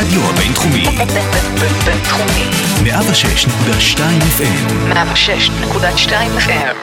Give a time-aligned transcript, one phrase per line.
[0.00, 0.84] הרדיו הבינתחומי.
[1.84, 2.44] בינתחומי.
[2.84, 3.98] 106.2
[4.38, 4.92] FM.
[4.92, 6.76] 106.2 FM.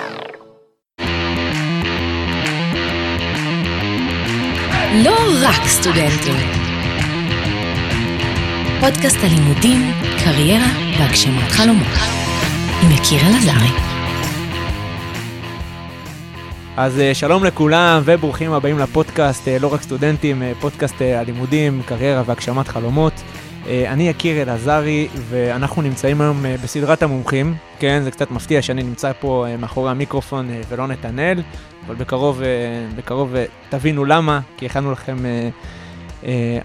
[4.93, 6.35] לא רק סטודנטים.
[8.79, 9.91] פודקאסט הלימודים,
[10.23, 11.97] קריירה והגשמת חלומות.
[12.83, 13.86] עם יקיר אלעזרי.
[16.77, 22.23] אז אה, שלום לכולם וברוכים הבאים לפודקאסט אה, לא רק סטודנטים, אה, פודקאסט הלימודים, קריירה
[22.25, 23.13] והגשמת חלומות.
[23.87, 27.55] אני יקיר אלעזרי ואנחנו נמצאים היום בסדרת המומחים.
[27.79, 31.41] כן, זה קצת מפתיע שאני נמצא פה מאחורי המיקרופון ולא נתנאל,
[31.85, 32.41] אבל בקרוב,
[32.95, 33.33] בקרוב
[33.69, 35.17] תבינו למה, כי הכנו לכם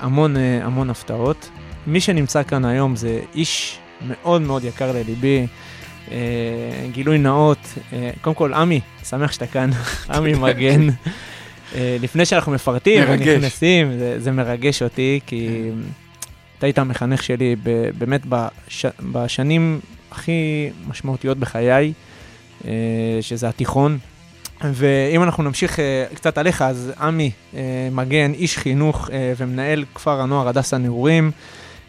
[0.00, 1.50] המון המון הפתעות.
[1.86, 5.46] מי שנמצא כאן היום זה איש מאוד מאוד יקר לליבי.
[6.12, 7.58] אה, גילוי נאות,
[7.92, 9.70] אה, קודם כל, עמי, שמח שאתה כאן,
[10.14, 10.88] עמי מגן.
[11.74, 13.04] אה, לפני שאנחנו מפרטים.
[13.08, 15.70] ונכנסים, זה, זה מרגש אותי, כי
[16.58, 17.56] אתה היית המחנך שלי
[17.98, 21.92] באמת בש, בשנים הכי משמעותיות בחיי,
[23.20, 23.98] שזה התיכון.
[24.64, 25.78] ואם אנחנו נמשיך
[26.14, 27.30] קצת עליך, אז עמי
[27.92, 31.30] מגן, איש חינוך ומנהל כפר הנוער הדסה נעורים.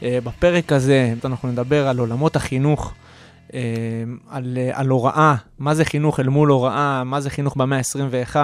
[0.01, 2.93] בפרק הזה אנחנו נדבר על עולמות החינוך,
[4.29, 8.35] על, אה, על הוראה, מה זה חינוך אל מול הוראה, מה זה חינוך במאה ה-21,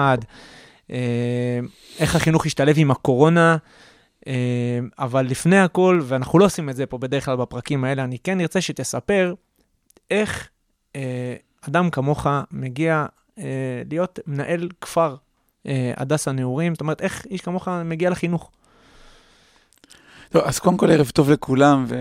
[0.90, 1.60] אה,
[1.98, 3.56] איך החינוך השתלב עם הקורונה,
[4.26, 4.32] אה,
[4.98, 8.40] אבל לפני הכל, ואנחנו לא עושים את זה פה בדרך כלל בפרקים האלה, אני כן
[8.40, 9.34] ארצה שתספר
[10.10, 10.48] איך
[10.96, 11.34] אה,
[11.68, 13.06] אדם כמוך מגיע
[13.38, 13.44] אה,
[13.90, 15.16] להיות מנהל כפר
[15.66, 18.50] אה, הדסה נעורים, זאת אומרת, איך איש כמוך מגיע לחינוך?
[20.30, 21.96] טוב, אז קודם כל ערב טוב לכולם, ו...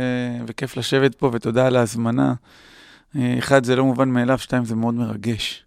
[0.48, 2.34] וכיף לשבת פה, ותודה על ההזמנה.
[3.16, 5.64] אה, אחד, זה לא מובן מאליו, שתיים, זה מאוד מרגש.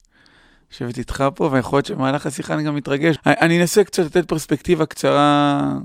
[0.72, 3.16] לשבת איתך פה, ויכול להיות שבמהלך השיחה אני גם מתרגש.
[3.26, 5.78] אני- אני אנסה קצת לתת פרספקטיבה קצרה אה,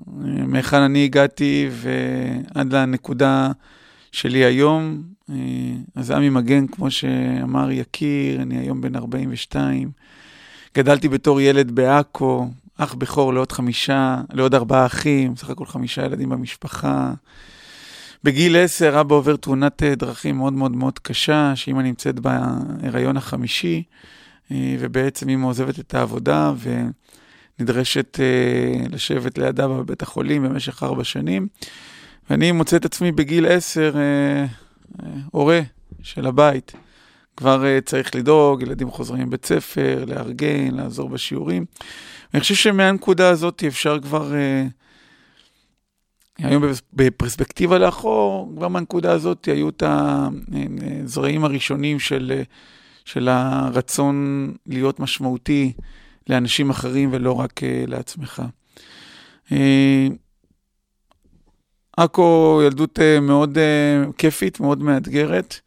[0.47, 3.51] מהיכן אני הגעתי ועד לנקודה
[4.11, 5.01] שלי היום.
[5.29, 5.35] אה,
[5.95, 9.89] אז עמי מגן, כמו שאמר יקיר, אני היום בן 42.
[10.77, 12.47] גדלתי בתור ילד בעכו,
[12.77, 17.13] אח בכור לעוד חמישה, לעוד ארבעה אחים, סך הכל חמישה ילדים במשפחה.
[18.23, 23.83] בגיל עשר אבא עובר תאונת אה, דרכים מאוד מאוד מאוד קשה, שאימא נמצאת בהיריון החמישי,
[24.51, 26.53] אה, ובעצם אימא עוזבת את העבודה
[27.59, 31.47] ונדרשת אה, לשבת לידה בבית החולים במשך ארבע שנים.
[32.29, 34.45] ואני מוצא את עצמי בגיל עשר אה,
[35.03, 35.61] אה, הורה
[36.01, 36.73] של הבית.
[37.37, 41.65] כבר אה, צריך לדאוג, ילדים חוזרים מבית ספר, לארגן, לעזור בשיעורים.
[42.33, 44.65] אני חושב שמהנקודה הזאת אפשר כבר, אה,
[46.37, 52.43] היום בפרס- בפרספקטיבה לאחור, כבר מהנקודה הזאת היו את הזרעים הראשונים של, אה,
[53.05, 54.15] של הרצון
[54.67, 55.73] להיות משמעותי
[56.29, 58.41] לאנשים אחרים ולא רק אה, לעצמך.
[59.51, 60.07] אה,
[61.97, 65.59] עכו ילדות אה, מאוד אה, כיפית, מאוד מאתגרת.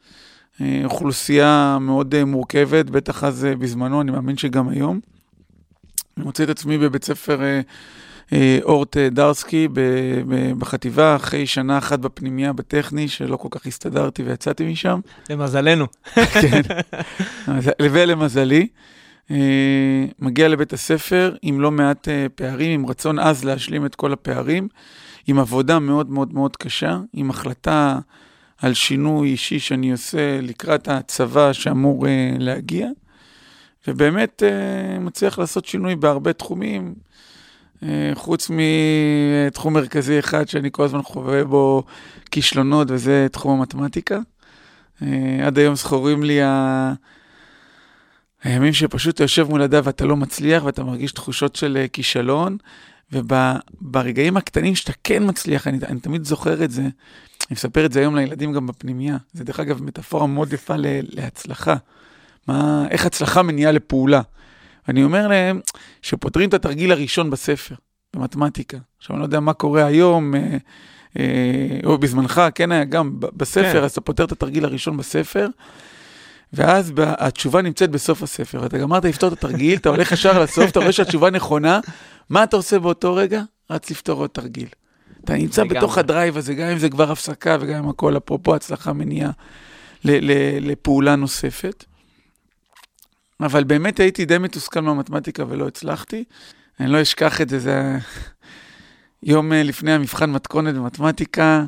[0.60, 5.00] אה, אוכלוסייה מאוד אה, מורכבת, בטח אז אה, בזמנו, אני מאמין שגם היום.
[6.16, 7.60] אני מוצא את עצמי בבית ספר אה, אה,
[8.62, 9.68] אורט אה, דרסקי
[10.58, 15.00] בחטיבה, אחרי שנה אחת בפנימייה בטכני, שלא כל כך הסתדרתי ויצאתי משם.
[15.30, 15.86] למזלנו.
[16.14, 16.60] כן.
[17.92, 18.66] ולמזלי,
[19.30, 19.36] אה,
[20.18, 24.68] מגיע לבית הספר עם לא מעט אה, פערים, עם רצון עז להשלים את כל הפערים,
[25.26, 27.98] עם עבודה מאוד מאוד מאוד קשה, עם החלטה
[28.58, 32.88] על שינוי אישי שאני עושה לקראת הצבא שאמור אה, להגיע,
[33.88, 36.94] ובאמת אה, מצליח לעשות שינוי בהרבה תחומים.
[37.82, 41.84] אה, חוץ מתחום מרכזי אחד שאני כל הזמן חווה בו
[42.30, 44.18] כישלונות, וזה תחום המתמטיקה.
[45.02, 46.92] אה, עד היום זכורים לי ה...
[48.44, 52.56] הימים שפשוט אתה יושב מול הדף ואתה לא מצליח ואתה מרגיש תחושות של אה, כישלון,
[53.12, 56.90] וברגעים הקטנים שאתה כן מצליח, אני, אני תמיד זוכר את זה, אני
[57.50, 59.16] מספר את זה היום לילדים גם בפנימייה.
[59.32, 61.76] זה דרך אגב מטאפורה מאוד יפה להצלחה.
[62.48, 64.20] מה, איך הצלחה מניעה לפעולה.
[64.90, 65.60] אני אומר להם
[66.02, 67.74] שפותרים את התרגיל הראשון בספר,
[68.14, 68.78] במתמטיקה.
[68.98, 70.56] עכשיו, אני לא יודע מה קורה היום, אה,
[71.18, 73.82] אה, או בזמנך, כן היה גם בספר, כן.
[73.82, 75.46] אז אתה פותר את התרגיל הראשון בספר,
[76.52, 78.60] ואז התשובה נמצאת בסוף הספר.
[78.62, 81.80] ואתה גמרת לפתור את התרגיל, אתה הולך ישר לסוף, אתה רואה שהתשובה נכונה,
[82.30, 83.42] מה אתה עושה באותו רגע?
[83.70, 84.68] רץ לפתור עוד תרגיל.
[85.24, 85.64] אתה נמצא.
[85.64, 89.30] בתוך הדרייב הזה, גם אם זה כבר הפסקה וגם אם הכל, אפרופו הצלחה מניעה
[90.04, 91.84] לפעולה נוספת.
[93.40, 96.24] אבל באמת הייתי די מתוסכל מהמתמטיקה ולא הצלחתי.
[96.80, 97.98] אני לא אשכח את זה, זה
[99.22, 101.64] יום אה, לפני המבחן מתכונת במתמטיקה,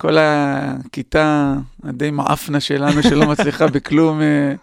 [0.00, 1.54] כל הכיתה
[1.84, 4.54] הדי מעפנה שלנו שלא מצליחה בכלום אה,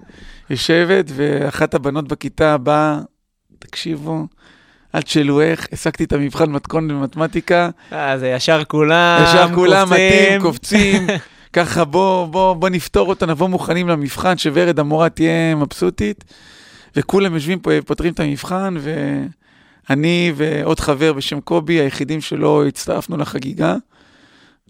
[0.50, 3.00] יושבת, ואחת הבנות בכיתה באה,
[3.60, 4.28] תקשיבו,
[4.94, 10.26] עד שלוח, השגתי את המבחן מתכון במתמטיקה, אה, זה ישר כולם, ישר כולם קופצים.
[10.26, 11.08] מתים, קופצים,
[11.54, 16.24] ככה בוא, בוא, בוא נפתור אותה, נבוא מוכנים למבחן, שוורד המורה תהיה מבסוטית,
[16.96, 18.76] וכולם יושבים פה, פותרים את המבחן,
[19.90, 23.76] ואני ועוד חבר בשם קובי, היחידים שלא הצטרפנו לחגיגה,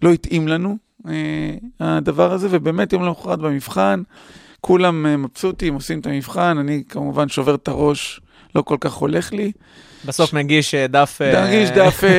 [0.02, 0.76] לא התאים לנו
[1.08, 4.02] אה, הדבר הזה, ובאמת יום למחרת במבחן,
[4.60, 8.20] כולם אה, מבסוטים, עושים את המבחן, אני כמובן שובר את הראש,
[8.54, 9.52] לא כל כך הולך לי.
[10.04, 11.18] בסוף מגיש אה, דף...
[11.22, 12.10] אה, להרגיש דף אה,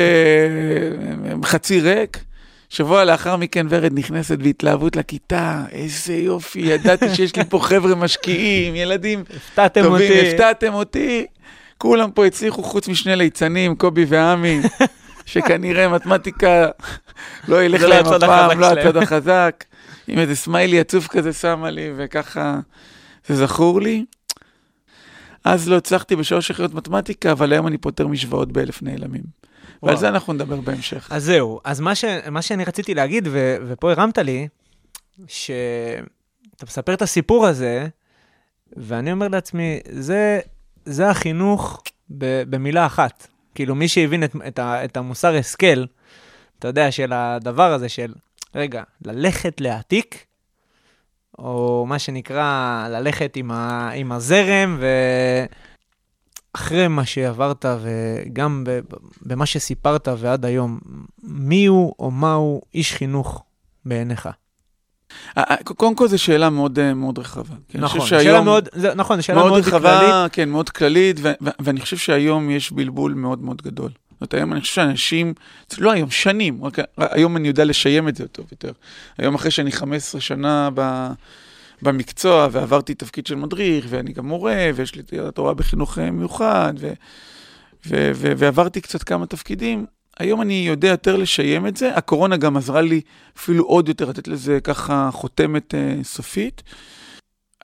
[1.44, 2.24] חצי ריק.
[2.72, 8.74] שבוע לאחר מכן ורד נכנסת בהתלהבות לכיתה, איזה יופי, ידעתי שיש לי פה חבר'ה משקיעים,
[8.74, 10.28] ילדים הפתעתם טובים, אותי.
[10.30, 11.26] הפתעתם אותי.
[11.78, 14.60] כולם פה הצליחו חוץ משני ליצנים, קובי ועמי,
[15.26, 16.66] שכנראה מתמטיקה
[17.48, 18.66] לא ילך לא להם הפעם, לא.
[18.66, 19.64] הצד החזק.
[20.08, 22.58] עם איזה סמיילי עצוב כזה שמה לי, וככה
[23.26, 24.04] זה זכור לי.
[25.44, 29.22] אז לא הצלחתי בשלוש יחידות מתמטיקה, אבל היום אני פותר משוואות באלף נעלמים.
[29.82, 29.96] ועל וואו.
[30.00, 31.08] זה אנחנו נדבר בהמשך.
[31.10, 34.48] אז זהו, אז מה, ש, מה שאני רציתי להגיד, ו, ופה הרמת לי,
[35.26, 37.88] שאתה מספר את הסיפור הזה,
[38.76, 40.40] ואני אומר לעצמי, זה,
[40.84, 41.82] זה החינוך
[42.18, 43.26] ב, במילה אחת.
[43.54, 45.84] כאילו, מי שהבין את, את, ה, את המוסר השכל,
[46.58, 48.14] אתה יודע, של הדבר הזה של,
[48.54, 50.26] רגע, ללכת להעתיק,
[51.38, 54.80] או מה שנקרא, ללכת עם, ה, עם הזרם,
[56.54, 58.64] ואחרי מה שעברת, וגם
[59.22, 60.78] במה שסיפרת ועד היום,
[61.22, 63.44] מי הוא או מהו איש חינוך
[63.84, 64.28] בעיניך?
[65.64, 67.54] קודם כל זו שאלה מאוד אה, מאוד רחבה.
[67.74, 70.32] אני נכון, חושב שאלה מאוד, זה, נכון, זו שאלה מאוד מאוד רחבה, כללית.
[70.32, 73.90] כן, מאוד כללית, ו- ו- ואני חושב שהיום יש בלבול מאוד מאוד גדול.
[74.22, 75.34] זאת אומרת, היום אני חושב שאנשים,
[75.78, 78.72] לא היום, שנים, רק היום אני יודע לשיים את זה טוב יותר.
[79.18, 81.08] היום אחרי שאני 15 שנה ב...
[81.82, 86.74] במקצוע, ועברתי תפקיד של מדריך, ואני גם מורה, ויש לי את ההוראה בחינוך אה, מיוחד,
[86.78, 86.92] ו-
[87.86, 89.86] ו- ו- ועברתי קצת כמה תפקידים.
[90.18, 91.94] היום אני יודע יותר לשיים את זה.
[91.96, 93.00] הקורונה גם עזרה לי
[93.36, 96.62] אפילו עוד יותר לתת לזה ככה חותמת אה, סופית.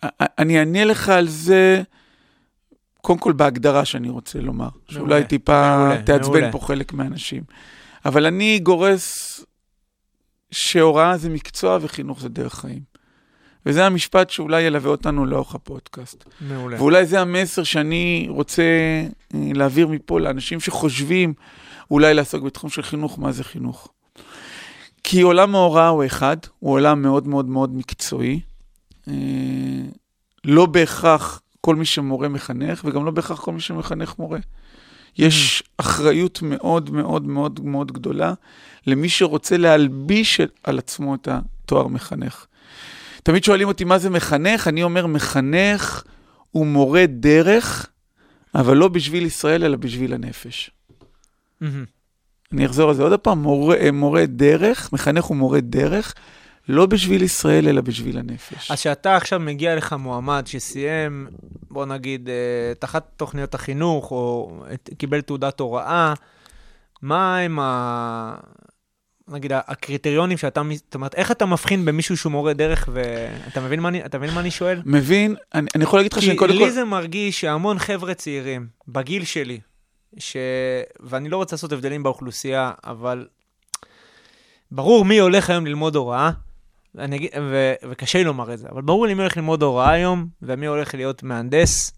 [0.02, 1.82] אני אענה לך על זה,
[3.02, 6.50] קודם כל בהגדרה שאני רוצה לומר, שאולי מעולה, טיפה מעולה, תעצבן.
[6.50, 7.42] פה חלק מהאנשים.
[8.04, 9.40] אבל אני גורס
[10.50, 12.98] שהוראה זה מקצוע וחינוך זה דרך חיים.
[13.66, 16.24] וזה המשפט שאולי ילווה אותנו לאורך הפודקאסט.
[16.40, 16.76] מעולה.
[16.76, 18.62] ואולי זה המסר שאני רוצה
[19.34, 21.34] אה, להעביר מפה לאנשים שחושבים
[21.90, 23.88] אולי לעסוק בתחום של חינוך, מה זה חינוך.
[25.04, 28.40] כי עולם ההוראה הוא אחד, הוא עולם מאוד מאוד מאוד מקצועי.
[29.08, 29.14] אה,
[30.44, 34.38] לא בהכרח כל מי שמורה מחנך, וגם לא בהכרח כל מי שמחנך מורה.
[35.18, 38.34] יש אחריות מאוד מאוד מאוד מאוד גדולה
[38.86, 42.46] למי שרוצה להלביש על עצמו את התואר מחנך.
[43.22, 46.02] תמיד שואלים אותי מה זה מחנך, אני אומר מחנך
[46.50, 47.86] הוא מורה דרך,
[48.54, 50.70] אבל לא בשביל ישראל, אלא בשביל הנפש.
[51.60, 51.84] מהמם.
[52.52, 56.14] אני אחזור על זה עוד פעם, מורה, מורה דרך, מחנך הוא מורה דרך,
[56.68, 58.70] לא בשביל ישראל, אלא בשביל הנפש.
[58.70, 61.26] אז שאתה עכשיו מגיע לך מועמד שסיים,
[61.70, 62.34] בוא נגיד, אה,
[62.72, 66.14] את אחת תוכניות החינוך, או את- קיבל תעודת הוראה,
[67.02, 68.34] מה הם ה...
[69.28, 73.88] נגיד, הקריטריונים שאתה, זאת אומרת, איך אתה מבחין במישהו שהוא מורה דרך, ואתה מבין מה
[73.88, 74.82] אני, אתה מבין מה אני שואל?
[74.84, 75.34] מבין?
[75.54, 76.70] אני, אני יכול להגיד לך כי שאני קודם לי כל...
[76.70, 79.60] זה מרגיש שהמון חבר'ה צעירים, בגיל שלי,
[80.18, 80.36] ש...
[81.00, 83.26] ואני לא רוצה לעשות הבדלים באוכלוסייה, אבל
[84.70, 86.30] ברור מי הולך היום ללמוד הוראה,
[86.98, 87.74] אני אגיד, ו...
[87.90, 90.94] וקשה לי לומר את זה, אבל ברור לי מי הולך ללמוד הוראה היום, ומי הולך
[90.94, 91.92] להיות מהנדס,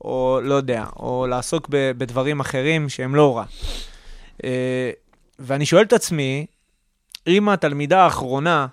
[0.00, 1.92] או לא יודע, או לעסוק ב...
[1.98, 3.44] בדברים אחרים שהם לא הוראה.
[4.44, 4.90] אה,
[5.38, 6.46] ואני שואל את עצמי,
[7.26, 8.66] אם התלמידה האחרונה,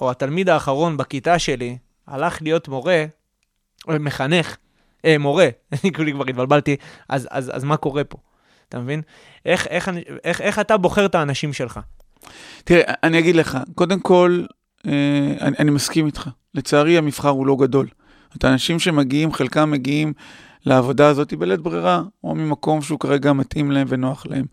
[0.00, 3.04] או התלמיד האחרון בכיתה שלי, הלך להיות מורה,
[3.88, 4.56] או מחנך,
[5.04, 6.76] אה, מורה, אני כולי כבר התבלבלתי,
[7.08, 8.18] אז, אז, אז מה קורה פה?
[8.68, 9.02] אתה מבין?
[9.46, 9.90] איך, איך,
[10.24, 11.80] איך, איך אתה בוחר את האנשים שלך?
[12.64, 16.28] תראה, אני אגיד לך, קודם כל, אה, אני, אני מסכים איתך.
[16.54, 17.88] לצערי, המבחר הוא לא גדול.
[18.36, 20.12] את האנשים שמגיעים, חלקם מגיעים
[20.66, 24.44] לעבודה הזאת בלית ברירה, או ממקום שהוא כרגע מתאים להם ונוח להם.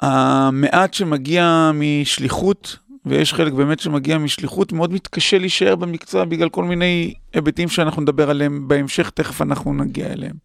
[0.00, 7.14] המעט שמגיע משליחות, ויש חלק באמת שמגיע משליחות, מאוד מתקשה להישאר במקצוע בגלל כל מיני
[7.32, 10.36] היבטים שאנחנו נדבר עליהם בהמשך, תכף אנחנו נגיע אליהם.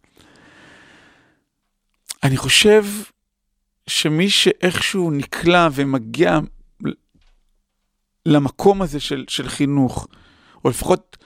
[2.22, 2.84] אני חושב
[3.86, 6.38] שמי שאיכשהו נקלע ומגיע
[8.26, 10.08] למקום הזה של, של חינוך,
[10.64, 11.16] או לפחות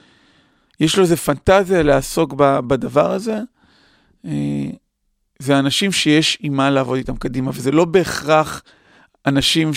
[0.80, 3.38] יש לו איזה פנטזיה לעסוק ב, בדבר הזה,
[4.24, 4.70] אה,
[5.38, 8.62] זה אנשים שיש עם מה לעבוד איתם קדימה, וזה לא בהכרח
[9.26, 9.70] אנשים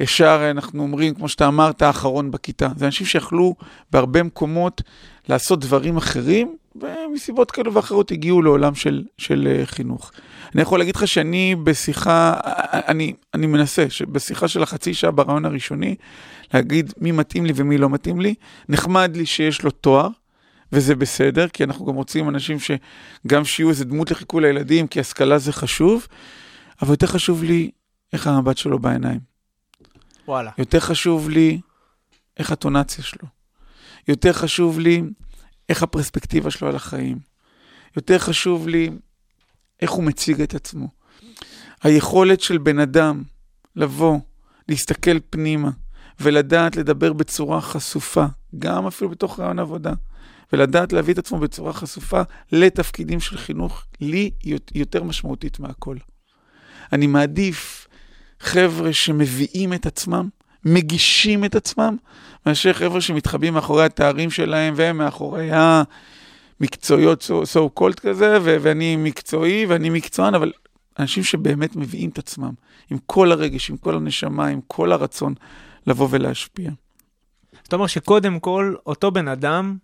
[0.00, 2.68] ישר אנחנו אומרים, כמו שאתה אמרת, האחרון בכיתה.
[2.76, 3.54] זה אנשים שיכלו
[3.92, 4.82] בהרבה מקומות
[5.28, 10.12] לעשות דברים אחרים, ומסיבות כאלו ואחרות הגיעו לעולם של, של אה, חינוך.
[10.54, 12.34] אני יכול להגיד לך שאני בשיחה,
[12.72, 15.94] אני, אני מנסה, בשיחה של החצי שעה ברעיון הראשוני,
[16.54, 18.34] להגיד מי מתאים לי ומי לא מתאים לי.
[18.68, 20.08] נחמד לי שיש לו תואר,
[20.72, 25.38] וזה בסדר, כי אנחנו גם רוצים אנשים שגם שיהיו איזה דמות לחיקוי לילדים, כי השכלה
[25.38, 26.06] זה חשוב,
[26.82, 27.70] אבל יותר חשוב לי
[28.12, 29.20] איך המבט שלו בעיניים.
[30.28, 30.50] וואלה.
[30.58, 31.60] יותר חשוב לי
[32.38, 33.28] איך הטונציה שלו.
[34.08, 35.02] יותר חשוב לי
[35.68, 37.18] איך הפרספקטיבה שלו על החיים.
[37.96, 38.90] יותר חשוב לי
[39.82, 40.88] איך הוא מציג את עצמו.
[41.82, 43.22] היכולת של בן אדם
[43.76, 44.18] לבוא,
[44.68, 45.70] להסתכל פנימה
[46.20, 48.24] ולדעת לדבר בצורה חשופה,
[48.58, 49.92] גם אפילו בתוך רעיון עבודה,
[50.52, 54.30] ולדעת להביא את עצמו בצורה חשופה לתפקידים של חינוך, לי
[54.74, 55.96] יותר משמעותית מהכל.
[56.92, 57.88] אני מעדיף
[58.40, 60.28] חבר'ה שמביאים את עצמם,
[60.64, 61.96] מגישים את עצמם,
[62.46, 65.50] מאשר חבר'ה שמתחבאים מאחורי התארים שלהם והם מאחורי
[66.60, 70.52] המקצועיות, so, so called כזה, ו- ואני מקצועי ואני מקצוען, אבל
[70.98, 72.52] אנשים שבאמת מביאים את עצמם,
[72.90, 75.34] עם כל הרגש, עם כל הנשמה, עם כל הרצון
[75.86, 76.70] לבוא ולהשפיע.
[77.64, 79.76] זאת אומרת שקודם כל, אותו בן אדם,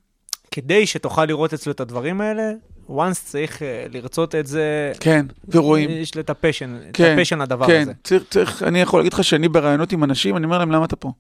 [0.51, 2.53] כדי שתוכל לראות אצלו את הדברים האלה,
[2.89, 3.63] once צריך אה,
[3.93, 4.93] לרצות את זה.
[5.01, 5.91] כן, ורואים.
[5.91, 7.93] יש את ה passion, כן, את ה passion לדבר כן, הזה.
[8.05, 10.97] צריך, צריך, אני יכול להגיד לך שאני בראיונות עם אנשים, אני אומר להם, למה אתה
[10.97, 11.13] פה?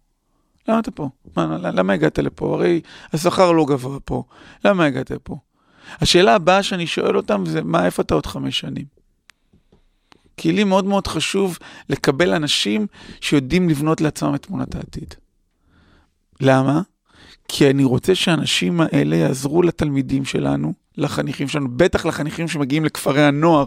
[0.69, 1.09] למה אתה פה?
[1.37, 2.54] מה, למה הגעת לפה?
[2.54, 2.81] הרי
[3.12, 4.25] השכר לא גבוה פה.
[4.64, 5.37] למה הגעת לפה?
[6.00, 8.85] השאלה הבאה שאני שואל אותם זה, מה, איפה אתה עוד חמש שנים?
[10.37, 12.87] כי לי מאוד מאוד חשוב לקבל אנשים
[13.21, 15.14] שיודעים לבנות לעצמם את תמונת העתיד.
[16.40, 16.83] למה?
[17.49, 23.64] כי אני רוצה שהאנשים האלה יעזרו לתלמידים שלנו, לחניכים שלנו, בטח לחניכים שמגיעים לכפרי הנוער,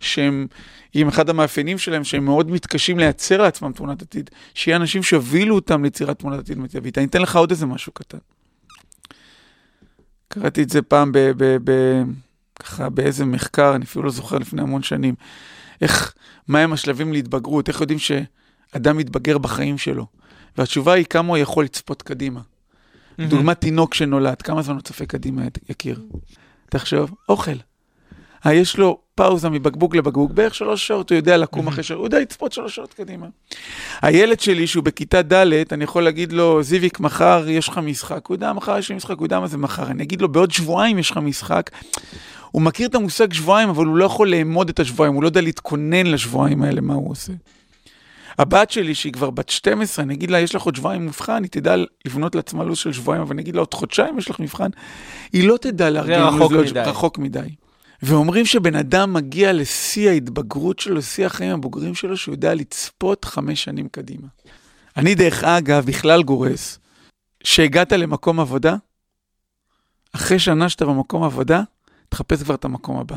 [0.00, 0.46] שהם,
[0.94, 5.84] עם אחד המאפיינים שלהם, שהם מאוד מתקשים לייצר לעצמם תמונת עתיד, שיהיה אנשים שיובילו אותם
[5.84, 6.98] ליצירת תמונת עתיד מיטבית.
[6.98, 8.18] אני אתן לך עוד איזה משהו קטן.
[10.28, 11.18] קראתי את זה פעם ב...
[11.18, 12.02] ב, ב
[12.60, 15.14] ככה באיזה מחקר, אני אפילו לא זוכר לפני המון שנים,
[15.80, 16.14] איך,
[16.48, 20.06] מהם השלבים להתבגרות, איך יודעים שאדם מתבגר בחיים שלו.
[20.58, 22.40] והתשובה היא כמה הוא יכול לצפות קדימה.
[23.20, 26.02] דוגמת תינוק שנולד, כמה זמן הוא צופה קדימה, יקיר?
[26.68, 27.56] תחשוב, אוכל.
[28.46, 32.06] אה, יש לו פאוזה מבקבוק לבקבוק, בערך שלוש שעות, הוא יודע לקום אחרי שעות, הוא
[32.06, 33.26] יודע לצפות שלוש שעות קדימה.
[34.02, 38.26] הילד שלי, שהוא בכיתה ד', אני יכול להגיד לו, זיוויק, מחר יש לך משחק.
[38.26, 39.86] הוא יודע, מחר יש לי משחק, הוא יודע מה זה מחר.
[39.86, 41.70] אני אגיד לו, בעוד שבועיים יש לך משחק.
[42.50, 45.40] הוא מכיר את המושג שבועיים, אבל הוא לא יכול לאמוד את השבועיים, הוא לא יודע
[45.40, 47.32] להתכונן לשבועיים האלה, מה הוא עושה.
[48.38, 51.50] הבת שלי, שהיא כבר בת 12, אני אגיד לה, יש לך עוד שבועיים מבחן, היא
[51.50, 54.70] תדע לבנות לעצמה לו"ז של שבועיים, אבל אני אגיד לה, עוד חודשיים יש לך מבחן,
[55.32, 56.80] היא לא תדע לארגן לו"ז מדי.
[56.80, 57.48] רחוק מדי.
[58.02, 63.64] ואומרים שבן אדם מגיע לשיא ההתבגרות שלו, לשיא החיים הבוגרים שלו, שהוא יודע לצפות חמש
[63.64, 64.26] שנים קדימה.
[64.96, 66.78] אני, דרך אגב, בכלל גורס,
[67.44, 68.76] שהגעת למקום עבודה,
[70.12, 71.62] אחרי שנה שאתה במקום עבודה,
[72.08, 73.16] תחפש כבר את המקום הבא.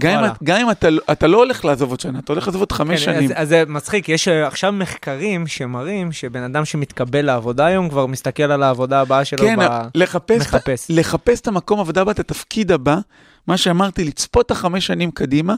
[0.00, 0.30] גם אם.
[0.44, 3.14] גם אם אתה, אתה לא הולך לעזוב עוד שנה, אתה הולך לעזוב עוד חמש כן,
[3.14, 3.30] שנים.
[3.30, 8.06] אז, אז זה מצחיק, יש אה, עכשיו מחקרים שמראים שבן אדם שמתקבל לעבודה היום כבר
[8.06, 9.88] מסתכל על העבודה הבאה שלו כן, ב...
[9.94, 10.86] לחפש, מחפש.
[10.90, 12.98] לחפש את המקום עבודה הבא, את התפקיד הבא,
[13.46, 15.54] מה שאמרתי, לצפות את החמש שנים קדימה,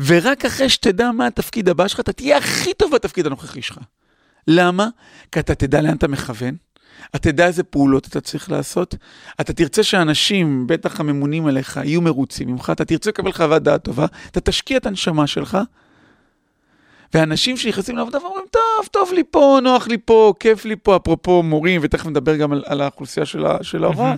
[0.00, 3.78] ורק אחרי שתדע מה התפקיד הבא שלך, אתה תהיה הכי טוב בתפקיד הנוכחי שלך.
[4.48, 4.88] למה?
[5.32, 6.56] כי אתה תדע לאן אתה מכוון,
[7.10, 8.94] אתה תדע איזה פעולות אתה צריך לעשות,
[9.40, 14.06] אתה תרצה שאנשים, בטח הממונים עליך, יהיו מרוצים ממך, אתה תרצה לקבל חוות דעת טובה,
[14.26, 15.58] אתה תשקיע את הנשמה שלך,
[17.14, 21.42] ואנשים שנכנסים לעבודה ואומרים, טוב, טוב לי פה, נוח לי פה, כיף לי פה, אפרופו
[21.42, 24.14] מורים, ותכף נדבר גם על, על האוכלוסייה של, של ההוראה.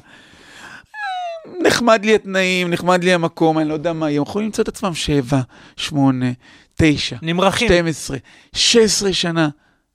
[1.67, 4.95] נחמד לי התנאים, נחמד לי המקום, אני לא יודע מה, הם יכולים למצוא את עצמם
[4.95, 5.41] שבע,
[5.77, 6.27] שמונה,
[6.75, 7.69] תשע, נמרחים.
[7.69, 8.17] 12,
[8.53, 9.49] 16 שנה.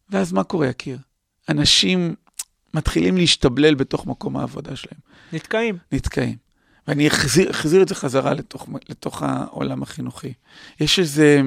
[0.09, 0.97] ואז מה קורה, יקיר?
[1.49, 2.15] אנשים
[2.73, 4.99] מתחילים להשתבלל בתוך מקום העבודה שלהם,
[5.33, 5.77] נתקעים.
[5.91, 6.35] נתקעים.
[6.87, 10.33] ואני אחזיר, אחזיר את זה חזרה לתוך, לתוך העולם החינוכי.
[10.79, 11.41] יש איזה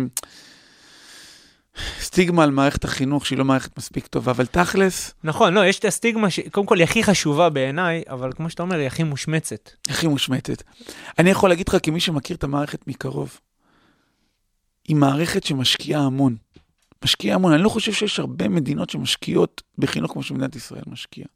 [2.00, 5.84] סטיגמה על מערכת החינוך שהיא לא מערכת מספיק טובה, אבל תכלס, נכון, לא, יש את
[5.84, 9.70] הסטיגמה שקודם כל היא הכי חשובה בעיניי, אבל כמו שאתה אומר, היא הכי מושמצת.
[9.88, 10.62] הכי מושמטת.
[11.18, 13.40] אני יכול להגיד לך, כמי שמכיר את המערכת מקרוב,
[14.88, 16.36] היא מערכת שמשקיעה המון.
[17.04, 17.52] משקיעה המון.
[17.52, 21.28] אני לא חושב שיש הרבה מדינות שמשקיעות בחינוך כמו שמדינת ישראל משקיעה.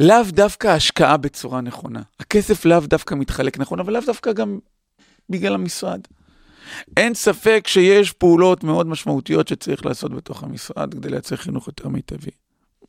[0.00, 2.02] לאו דווקא השקעה בצורה נכונה.
[2.20, 4.58] הכסף לאו דווקא מתחלק נכון, אבל לאו דווקא גם
[5.30, 6.00] בגלל המשרד.
[6.96, 12.30] אין ספק שיש פעולות מאוד משמעותיות שצריך לעשות בתוך המשרד כדי לייצר חינוך יותר מיטבי.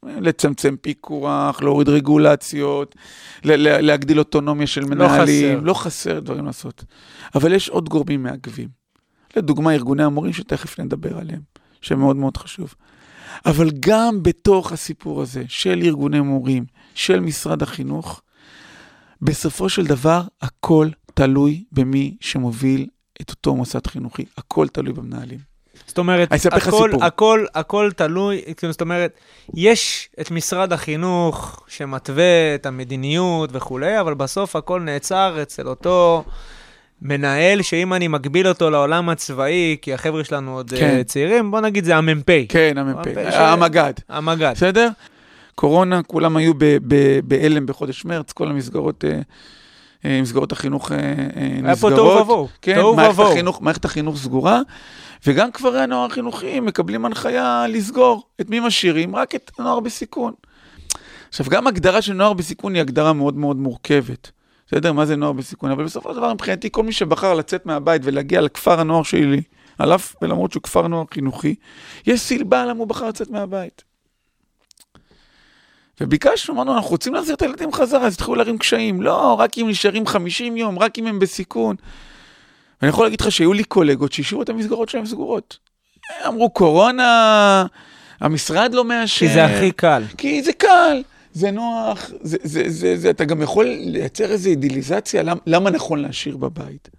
[0.04, 2.96] לצמצם פיקוח, להוריד רגולציות,
[3.44, 5.58] להגדיל אוטונומיה של מנהלים.
[5.58, 5.66] חסר.
[5.66, 6.84] לא חסר דברים לעשות.
[7.36, 8.70] אבל יש עוד גורמים מעכבים.
[9.36, 11.42] לדוגמה, ארגוני המורים שתכף נדבר עליהם,
[11.82, 12.76] שמאוד מאוד חשוב.
[13.46, 16.66] אבל גם בתוך הסיפור הזה של ארגוני מורים,
[16.96, 18.22] של משרד החינוך,
[19.22, 22.88] בסופו של דבר הכל תלוי במי שמוביל
[23.22, 25.56] את אותו מוסד חינוכי, הכל תלוי במנהלים.
[25.88, 26.92] זאת אומרת, הכל.
[27.02, 29.20] הכל, הכל תלוי, כאילו, זאת אומרת,
[29.54, 36.24] יש את משרד החינוך שמתווה את המדיניות וכולי, אבל בסוף הכל נעצר אצל אותו
[37.02, 40.78] מנהל, שאם אני מגביל אותו לעולם הצבאי, כי החבר'ה שלנו עוד כן.
[40.78, 41.04] כן.
[41.04, 44.52] צעירים, בוא נגיד זה המ"פ, כן, המ"פ, המ"פ ש- המג"ד, המג"ד.
[44.56, 44.90] בסדר?
[45.56, 49.20] קורונה, כולם היו ב- ב- בהלם בחודש מרץ, כל המסגרות, אה, אה,
[50.22, 51.04] מסגרות החינוך אה, אה,
[51.64, 51.96] היה פה נסגרות.
[51.96, 52.48] תוהו ובוהו.
[52.62, 53.20] כן, מערכת.
[53.20, 54.62] החינוך, מערכת החינוך סגורה,
[55.28, 58.24] וגם כפרי הנוער החינוכיים מקבלים הנחיה לסגור.
[58.42, 59.16] את מי משאירים?
[59.16, 60.34] רק את הנוער בסיכון.
[61.30, 64.32] עכשיו, גם הגדרה של נוער בסיכון היא הגדרה מאוד מאוד מורכבת.
[64.68, 64.94] בסדר?
[64.94, 65.72] מה זה נוער בסיכון?
[65.72, 69.42] אבל בסופו של דבר, מבחינתי, כל מי שבחר לצאת מהבית ולהגיע לכפר הנוער שלי,
[69.78, 71.56] על אף ולמרות שהוא כפר נוער חינוכי,
[72.08, 73.84] יש סיבה למה הוא בחר לצאת מהבית.
[76.02, 79.02] וביקשנו, אמרנו, אנחנו רוצים להחזיר את הילדים חזרה, אז התחילו להרים קשיים.
[79.02, 81.76] לא, רק אם נשארים 50 יום, רק אם הם בסיכון.
[82.82, 85.58] ואני יכול להגיד לך שהיו לי קולגות שהשאירו את המסגרות שלהם סגורות.
[86.28, 87.66] אמרו, קורונה,
[88.20, 89.28] המשרד לא מאשר.
[89.28, 90.04] כי זה הכי קל.
[90.18, 95.24] כי זה קל, זה נוח, זה, זה, זה, זה, אתה גם יכול לייצר איזו אידיליזציה,
[95.24, 96.90] למ, למה נכון להשאיר בבית.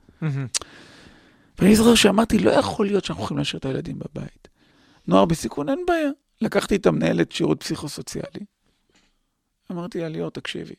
[1.59, 4.49] ואני זוכר שאמרתי, לא יכול להיות שאנחנו יכולים להשאיר את הילדים בבית.
[5.09, 6.11] נוער בסיכון, אין בעיה.
[6.41, 8.56] לקחתי את המנהלת שירות פסיכו-סוציאלי.
[9.73, 10.75] אמרתי לה, ליאור, תקשיבי,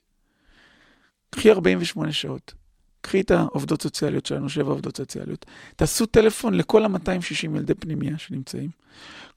[1.29, 2.53] קחי 48 שעות,
[3.01, 8.69] קחי את העובדות סוציאליות שלנו, שבע עובדות סוציאליות, תעשו טלפון לכל ה-260 ילדי פנימייה שנמצאים.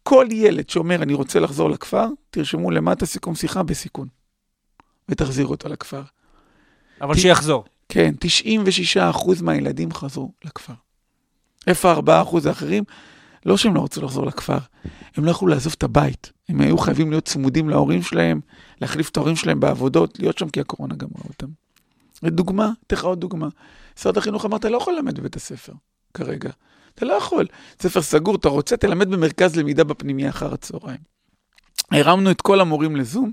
[0.02, 4.08] כל ילד שאומר, אני רוצה לחזור לכפר, תרשמו למטה סיכום שיחה בסיכון,
[5.08, 6.02] ותחזירו אותו לכפר.
[7.00, 7.64] אבל ת- שיחזור.
[7.88, 10.72] כן, 96% מהילדים חזרו לכפר.
[11.66, 12.84] איפה ה-4% האחרים?
[13.46, 14.58] לא שהם לא רצו לחזור לכפר,
[15.16, 16.32] הם לא יכלו לעזוב את הבית.
[16.48, 18.40] הם היו חייבים להיות צמודים להורים שלהם,
[18.80, 21.46] להחליף את ההורים שלהם בעבודות, להיות שם כי הקורונה גמרה אותם.
[22.22, 23.48] ודוגמה, אתן לך עוד דוגמה.
[23.98, 25.72] משרד החינוך אמר, אתה לא יכול ללמד בבית הספר
[26.14, 26.50] כרגע.
[26.94, 27.46] אתה לא יכול.
[27.80, 31.00] ספר סגור, אתה רוצה, תלמד במרכז למידה בפנימייה אחר הצהריים.
[31.90, 33.32] הרמנו את כל המורים לזום,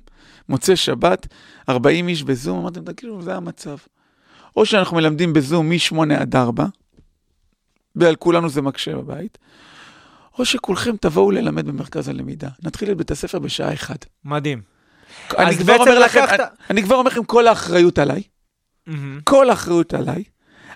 [0.49, 1.27] מוצאי שבת,
[1.69, 3.77] 40 איש בזום, אמרתם, תגידו, זה המצב.
[4.55, 6.65] או שאנחנו מלמדים בזום מ-8 עד 4,
[7.95, 9.37] ועל כולנו זה מקשה בבית,
[10.39, 12.49] או שכולכם תבואו ללמד במרכז הלמידה.
[12.63, 14.05] נתחיל את בית הספר בשעה 1.
[14.25, 14.61] מדהים.
[15.37, 18.23] אני כבר אומר לכם, לקחת- אני, אני כבר אומר לכם, כל האחריות עליי,
[18.87, 19.19] מהמם.
[19.23, 20.23] כל האחריות עליי.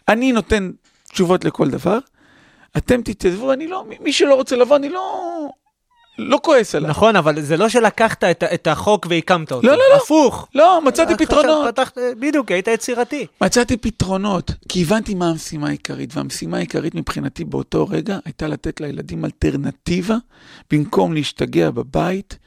[0.10, 0.72] אני נותן
[1.12, 1.98] תשובות לכל דבר.
[2.78, 5.50] אתם תתייצבו, אני לא, מי שלא רוצה לבוא, אני לא,
[6.18, 6.90] לא כועס עליו.
[6.90, 9.68] נכון, אבל זה לא שלקחת את, את החוק והקמת אותו.
[9.68, 9.96] לא, לא, לא.
[9.96, 10.48] הפוך.
[10.56, 11.68] לא, מצאתי פתרונות.
[11.68, 13.26] פתחת, בדיוק, היית יצירתי.
[13.42, 19.26] מצאתי פתרונות, כי הבנתי מה המשימה העיקרית, והמשימה העיקרית מבחינתי באותו רגע הייתה לתת לילדים
[19.26, 20.16] אלטרנטיבה,
[20.72, 22.38] במקום להשתגע בבית,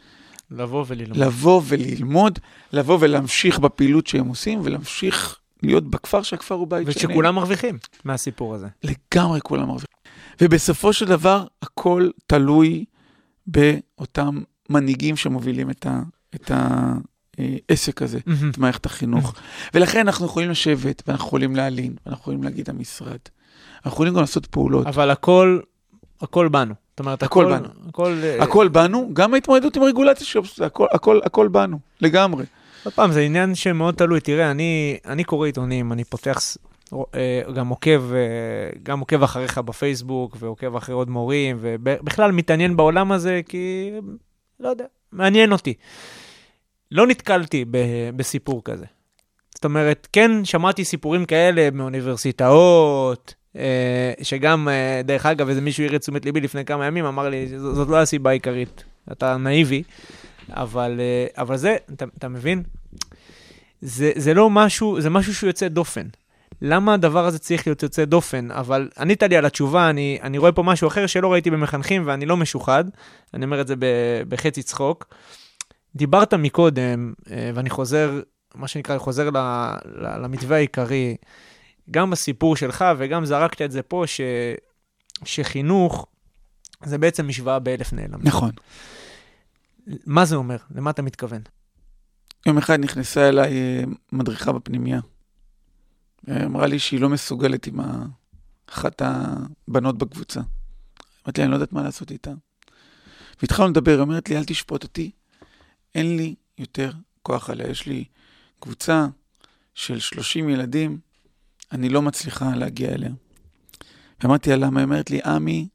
[0.50, 1.16] לבוא וללמוד.
[1.16, 2.38] לבוא וללמוד,
[2.72, 7.06] לבוא ולהמשיך בפעילות שהם עושים, ולהמשיך להיות בכפר שהכפר הוא בית שני.
[7.06, 8.66] ושכולם מרוויחים מהסיפור הזה.
[8.84, 9.94] לגמרי כולם מרוויחים.
[10.40, 12.84] ובסופו של דבר, הכל תלוי
[13.46, 16.02] באותם מנהיגים שמובילים את, ה,
[16.34, 18.50] את העסק הזה, מהמם.
[18.50, 19.34] את מערכת החינוך.
[19.74, 23.18] ולכן אנחנו יכולים לשבת, ואנחנו יכולים להלין, ואנחנו יכולים להגיד המשרד.
[23.76, 24.86] אנחנו יכולים גם לעשות פעולות.
[24.86, 25.60] אבל הכל,
[26.20, 26.74] הכל בנו.
[26.90, 27.88] זאת אומרת, הכל הכל בנו.
[27.88, 32.44] הכל, אה, הכל בנו, גם ההתמודדות עם רגולציה שלו, הכל, הכל, הכל בנו, לגמרי.
[32.84, 34.20] עוד פעם, זה עניין שמאוד תלוי.
[34.20, 36.40] תראה, אני, אני קורא עיתונים, אני פותח,
[37.54, 38.18] גם עוקב, אה,
[38.82, 43.90] גם עוקב אחריך בפייסבוק, ועוקב אחרי עוד מורים, ובכלל מתעניין בעולם הזה, כי,
[44.60, 45.74] לא יודע, מעניין אותי.
[46.90, 47.78] לא נתקלתי ב-
[48.16, 48.84] בסיפור כזה.
[49.54, 55.96] זאת אומרת, כן שמעתי סיפורים כאלה מאוניברסיטאות, אה, שגם, אה, דרך אגב, איזה מישהו העיר
[55.96, 59.82] את תשומת ליבי לפני כמה ימים, אמר לי, "ז- זאת לא הסיבה העיקרית, אתה נאיבי,
[60.50, 62.62] אבל, אה, אבל זה, אתה, אתה מבין?
[63.80, 66.06] זה, זה לא משהו, זה משהו שהוא יוצא דופן.
[66.66, 68.50] למה הדבר הזה צריך להיות יוצא דופן?
[68.50, 72.26] אבל ענית לי על התשובה, אני, אני רואה פה משהו אחר שלא ראיתי במחנכים ואני
[72.26, 72.84] לא משוחד,
[73.34, 75.14] אני אומר את זה ב- בחצי צחוק.
[75.96, 78.20] דיברת מקודם, אה, ואני חוזר,
[78.54, 81.16] מה שנקרא, חוזר ל, ל, למתווה העיקרי,
[81.90, 84.20] גם בסיפור שלך וגם זרקת את זה פה, ש,
[85.24, 86.06] שחינוך
[86.84, 88.26] זה בעצם משוואה באלף נעלמים.
[88.26, 88.50] נכון.
[90.06, 90.56] מה זה אומר?
[90.74, 91.40] למה אתה מתכוון?
[92.46, 95.00] יום אחד נכנסה אליי אה, מדריכה בפנימייה.
[96.28, 97.80] אה, אמרה לי שהיא לא מסוגלת עם
[98.66, 100.40] אחת הבנות בקבוצה.
[101.26, 102.32] אמרתי לה, אני לא יודעת מה לעשות איתה.
[103.42, 105.10] והתחלנו לדבר, היא אומרת לי, אל תשפוט אותי,
[105.94, 106.90] אין לי יותר
[107.22, 107.70] כוח עליה.
[107.70, 108.04] יש לי
[108.60, 109.06] קבוצה
[109.74, 110.98] של 30 ילדים,
[111.72, 113.10] אני לא מצליחה להגיע אליה.
[114.22, 114.80] ואמרתי לה, למה?
[114.80, 115.68] היא אומרת לי, עמי,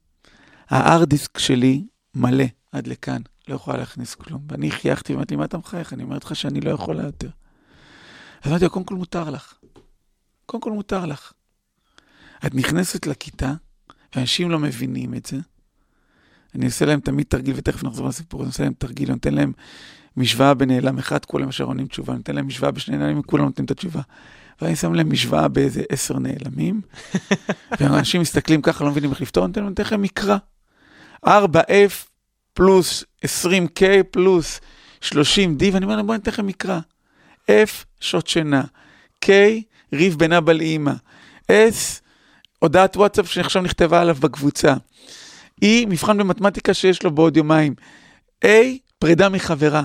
[0.68, 1.84] ההארד דיסק שלי
[2.14, 4.42] מלא עד לכאן, לא יכולה להכניס כלום.
[4.48, 5.92] ואני חייכתי ואמרתי לי, מה אתה מחייך?
[5.92, 7.30] אני אומרת לך שאני לא יכולה יותר.
[8.42, 9.54] אז אמרתי לה, קודם כל מותר לך.
[10.50, 11.32] קודם כל מותר לך.
[12.46, 13.52] את נכנסת לכיתה,
[14.14, 15.36] ואנשים לא מבינים את זה.
[16.54, 19.52] אני עושה להם תמיד תרגיל, ותכף נחזור לסיפור, אני עושה להם תרגיל, אני נותן להם
[20.16, 23.64] משוואה בנעלם אחד, כולם ישר עונים תשובה, אני נותן להם משוואה בשני נעלמים, כולם נותנים
[23.64, 24.00] את התשובה.
[24.60, 26.80] ואני שם להם משוואה באיזה עשר נעלמים,
[27.80, 30.36] ואנשים מסתכלים ככה, לא מבינים איך לפתור, אני נותן לכם מקרא.
[31.26, 32.08] 4F
[32.52, 34.60] פלוס 20K פלוס
[35.04, 36.80] 30D, ואני אומר להם, בואו ניתן לכם מקרא.
[37.50, 38.62] F, שעות שינה.
[39.24, 39.28] K,
[39.92, 40.92] ריב בין אבא לאמא.
[41.52, 42.00] S,
[42.58, 44.74] הודעת וואטסאפ שעכשיו נכתבה עליו בקבוצה.
[45.64, 47.74] E, מבחן במתמטיקה שיש לו בעוד יומיים.
[48.44, 48.48] A,
[48.98, 49.82] פרידה מחברה.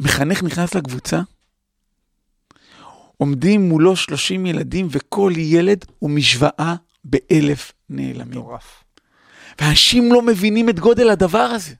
[0.00, 1.20] מחנך נכנס לקבוצה,
[3.16, 6.74] עומדים מולו 30 ילדים, וכל ילד הוא משוואה
[7.04, 8.30] באלף נעלמים.
[8.30, 8.84] מטורף.
[9.60, 11.74] ואנשים לא מבינים את גודל הדבר הזה.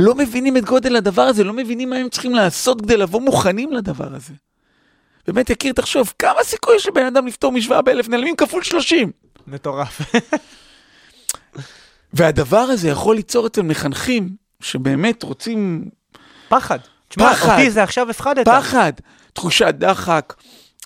[0.00, 3.72] לא מבינים את גודל הדבר הזה, לא מבינים מה הם צריכים לעשות כדי לבוא מוכנים
[3.72, 4.34] לדבר הזה.
[5.28, 9.12] באמת, יקיר, תחשוב, כמה סיכוי יש לבן אדם לפתור משוואה באלף נעלמים כפול 30?
[9.46, 10.00] מטורף.
[12.12, 15.90] והדבר הזה יכול ליצור אצל מחנכים שבאמת רוצים
[16.48, 16.78] פחד.
[17.08, 17.52] תשמע, פחד.
[17.52, 18.48] אותי זה עכשיו הפחדת.
[18.48, 18.92] פחד,
[19.32, 20.34] תחושת דחק,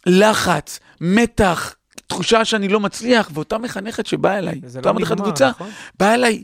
[0.06, 1.74] לחץ, מתח,
[2.06, 5.70] תחושה שאני לא מצליח, ואותה מחנכת שבאה אליי, אותה לא מדריכת קבוצה, נכון?
[5.98, 6.42] באה אליי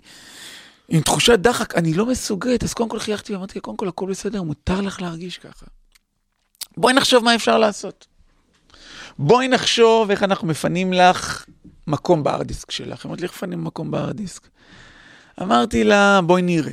[0.89, 4.43] עם תחושת דחק, אני לא מסוגלת, אז קודם כל חייכתי ואמרתי, קודם כל הכל בסדר,
[4.43, 5.67] מותר לך להרגיש ככה.
[6.79, 8.07] בואי נחשוב מה אפשר לעשות.
[9.19, 11.47] בואי נחשוב איך אנחנו מפנים לך
[11.87, 13.07] מקום בארדיסק שלך.
[13.07, 14.49] אמרתי לי, איך מפנים מקום בארדיסק?
[15.43, 16.73] אמרתי לה, בואי נראה.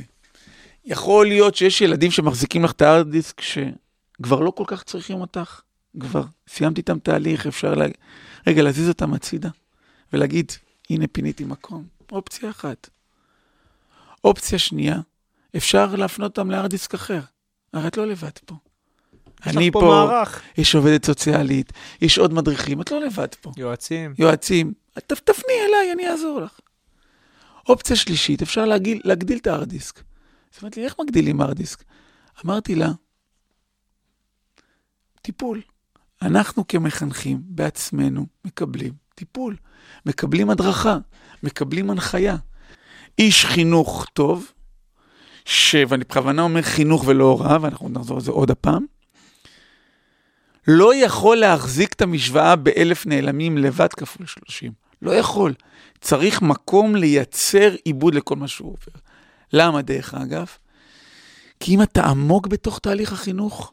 [0.84, 5.60] יכול להיות שיש ילדים שמחזיקים לך את הארדיסק שכבר לא כל כך צריכים אותך,
[6.00, 7.86] כבר סיימתי איתם תהליך, אפשר לה...
[8.46, 9.48] רגע, להזיז אותם הצידה
[10.12, 10.52] ולהגיד,
[10.90, 11.84] הנה פיניתי מקום.
[12.12, 12.90] אופציה אחת.
[14.24, 14.96] אופציה שנייה,
[15.56, 17.20] אפשר להפנות אותם לארדיסק אחר.
[17.72, 18.54] הרי את לא לבד פה.
[19.46, 20.42] אני פה מערך.
[20.58, 23.52] יש עובדת סוציאלית, יש עוד מדריכים, את לא לבד פה.
[23.56, 24.14] יועצים.
[24.18, 26.60] יועצים, ת, תפני אליי, אני אעזור לך.
[27.68, 29.98] אופציה שלישית, אפשר להגיל, להגדיל את הארדיסק.
[30.54, 31.84] אז אמרתי לי, איך מגדילים ארדיסק?
[32.44, 32.88] אמרתי לה,
[35.22, 35.62] טיפול.
[36.22, 39.56] אנחנו כמחנכים בעצמנו מקבלים טיפול,
[40.06, 40.98] מקבלים הדרכה,
[41.42, 42.36] מקבלים הנחיה.
[43.18, 44.52] איש חינוך טוב,
[45.44, 45.74] ש...
[45.88, 48.84] ואני בכוונה אומר חינוך ולא הוראה, ואנחנו נחזור לזה עוד הפעם,
[50.68, 54.72] לא יכול להחזיק את המשוואה באלף נעלמים לבד כפול 30.
[55.02, 55.54] לא יכול.
[56.00, 59.00] צריך מקום לייצר עיבוד לכל מה שהוא עובר.
[59.52, 60.46] למה, דרך אגב?
[61.60, 63.72] כי אם אתה עמוק בתוך תהליך החינוך,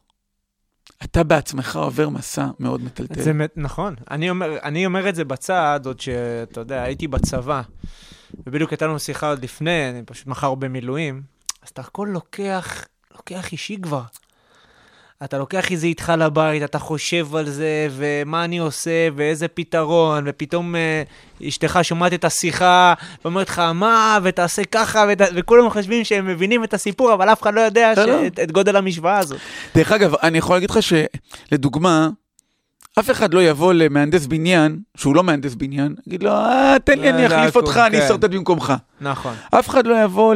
[1.03, 3.21] אתה בעצמך עובר מסע מאוד מטלטל.
[3.21, 3.95] זה נכון.
[4.11, 7.61] אני אומר, אני אומר את זה בצד, עוד שאתה יודע, הייתי בצבא,
[8.47, 11.21] ובדיוק הייתה לנו שיחה עוד לפני, אני פשוט מחר במילואים,
[11.63, 14.03] אז אתה הכל לוקח, לוקח אישי כבר.
[15.23, 20.23] אתה לוקח את זה איתך לבית, אתה חושב על זה, ומה אני עושה, ואיזה פתרון,
[20.27, 21.03] ופתאום אה,
[21.47, 22.93] אשתך שומעת את השיחה,
[23.25, 25.17] ואומרת לך, מה, ותעשה ככה, ות...
[25.35, 28.23] וכולם חושבים שהם מבינים את הסיפור, אבל אף אחד לא יודע לא, לא.
[28.23, 28.27] ש...
[28.27, 29.39] את, את גודל המשוואה הזאת.
[29.75, 32.09] דרך אגב, אני יכול להגיד לך שלדוגמה,
[32.99, 37.11] אף אחד לא יבוא למהנדס בניין, שהוא לא מהנדס בניין, יגיד לו, אה, תן לי,
[37.11, 37.81] לא, אני אחליף אותך, כן.
[37.81, 38.73] אני אשרטט במקומך.
[39.01, 39.33] נכון.
[39.59, 40.35] אף אחד לא יבוא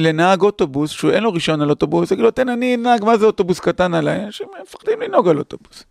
[0.00, 3.26] לנהג אוטובוס, שהוא אין לו רישיון על אוטובוס, יגיד לו, תן אני נהג, מה זה
[3.26, 4.24] אוטובוס קטן עליי?
[4.24, 5.84] אנשים מפחדים לנהוג על אוטובוס.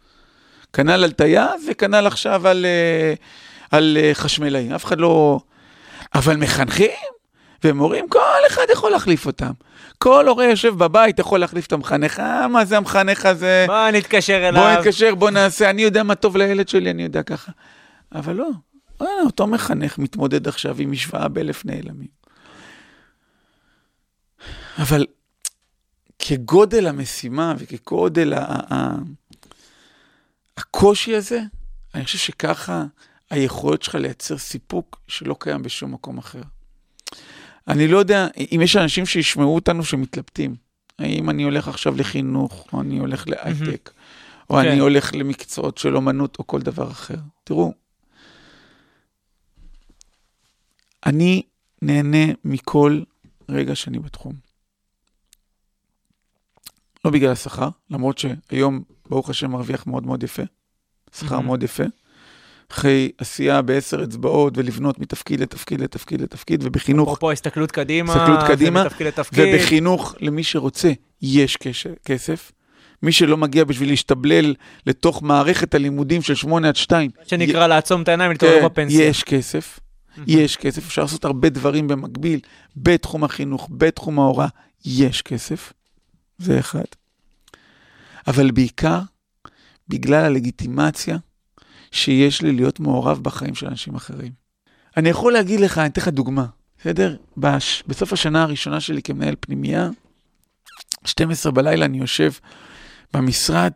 [0.73, 3.13] כנ"ל על טייס וכנ"ל עכשיו על, אה,
[3.71, 4.75] על אה, חשמלאי.
[4.75, 5.39] אף אחד לא...
[6.15, 6.91] אבל מחנכים
[7.63, 9.51] ומורים, כל אחד יכול להחליף אותם.
[9.97, 12.19] כל הורה יושב בבית, יכול להחליף את המחנך.
[12.19, 13.65] אה, מה זה המחנך הזה?
[13.67, 14.63] בוא נתקשר אליו.
[14.63, 17.51] בוא נתקשר, בוא נעשה, אני יודע מה טוב לילד שלי, אני יודע ככה.
[18.15, 18.49] אבל לא,
[19.01, 22.07] אה, אותו מחנך מתמודד עכשיו עם משוואה באלף נעלמים.
[24.77, 25.05] אבל
[26.19, 28.95] כגודל המשימה וכגודל ה- ה-
[30.57, 31.41] הקושי הזה,
[31.95, 32.83] אני חושב שככה
[33.29, 36.41] היכולת שלך לייצר סיפוק שלא קיים בשום מקום אחר.
[37.67, 40.55] אני לא יודע אם יש אנשים שישמעו אותנו שמתלבטים.
[40.99, 43.91] האם אני הולך עכשיו לחינוך, או אני הולך להייטק,
[44.49, 44.67] או כן.
[44.67, 47.17] אני הולך למקצועות של אומנות או כל דבר אחר.
[47.43, 47.73] תראו,
[51.05, 51.41] אני
[51.81, 53.01] נהנה מכל
[53.49, 54.33] רגע שאני בתחום.
[57.05, 60.43] לא בגלל השכר, למרות שהיום, ברוך השם, מרוויח מאוד מאוד יפה.
[61.15, 61.45] שכר מהמם.
[61.45, 61.83] מאוד יפה.
[62.71, 68.13] אחרי עשייה בעשר אצבעות ולבנות מתפקיד לתפקיד לתפקיד לתפקיד, ובחינוך אפרופו הסתכלות קדימה.
[68.13, 69.55] הסתכלות קדימה, ומתפקיד לתפקיד.
[69.55, 72.51] ובחינוך, למי שרוצה, יש קש- כסף.
[73.03, 74.53] מי שלא מגיע בשביל להשתבלל
[74.85, 79.05] לתוך מערכת הלימודים של 8 עד 2, שנקרא לעצום את העיניים ולהתעורר כן, בפנסיה.
[79.05, 79.79] יש כסף.
[80.27, 82.39] יש כסף, אפשר לעשות הרבה דברים במקביל,
[82.77, 84.47] בתחום החינוך, בתחום ההוראה,
[84.85, 85.73] יש כסף,
[86.37, 86.83] זה אחד.
[88.27, 88.99] אבל בעיקר,
[89.87, 91.17] בגלל הלגיטימציה
[91.95, 94.31] שיש לי להיות מעורב בחיים של אנשים אחרים.
[94.97, 96.45] אני יכול להגיד לך, אני אתן לך דוגמה,
[96.79, 97.15] בסדר?
[97.37, 97.83] בש...
[97.87, 99.89] בסוף השנה הראשונה שלי כמנהל פנימייה,
[101.05, 102.31] 12 בלילה אני יושב
[103.13, 103.71] במשרד,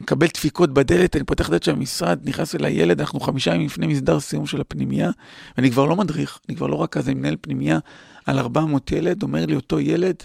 [0.00, 3.66] מקבל דפיקות בדלת, אני פותח את הדלת של המשרד, נכנס אליי ילד, אנחנו חמישה ימים
[3.66, 5.10] לפני מסדר סיום של הפנימייה,
[5.56, 7.78] ואני כבר לא מדריך, אני כבר לא רק כזה מנהל פנימייה
[8.26, 10.16] על 400 ילד, אומר לי אותו ילד,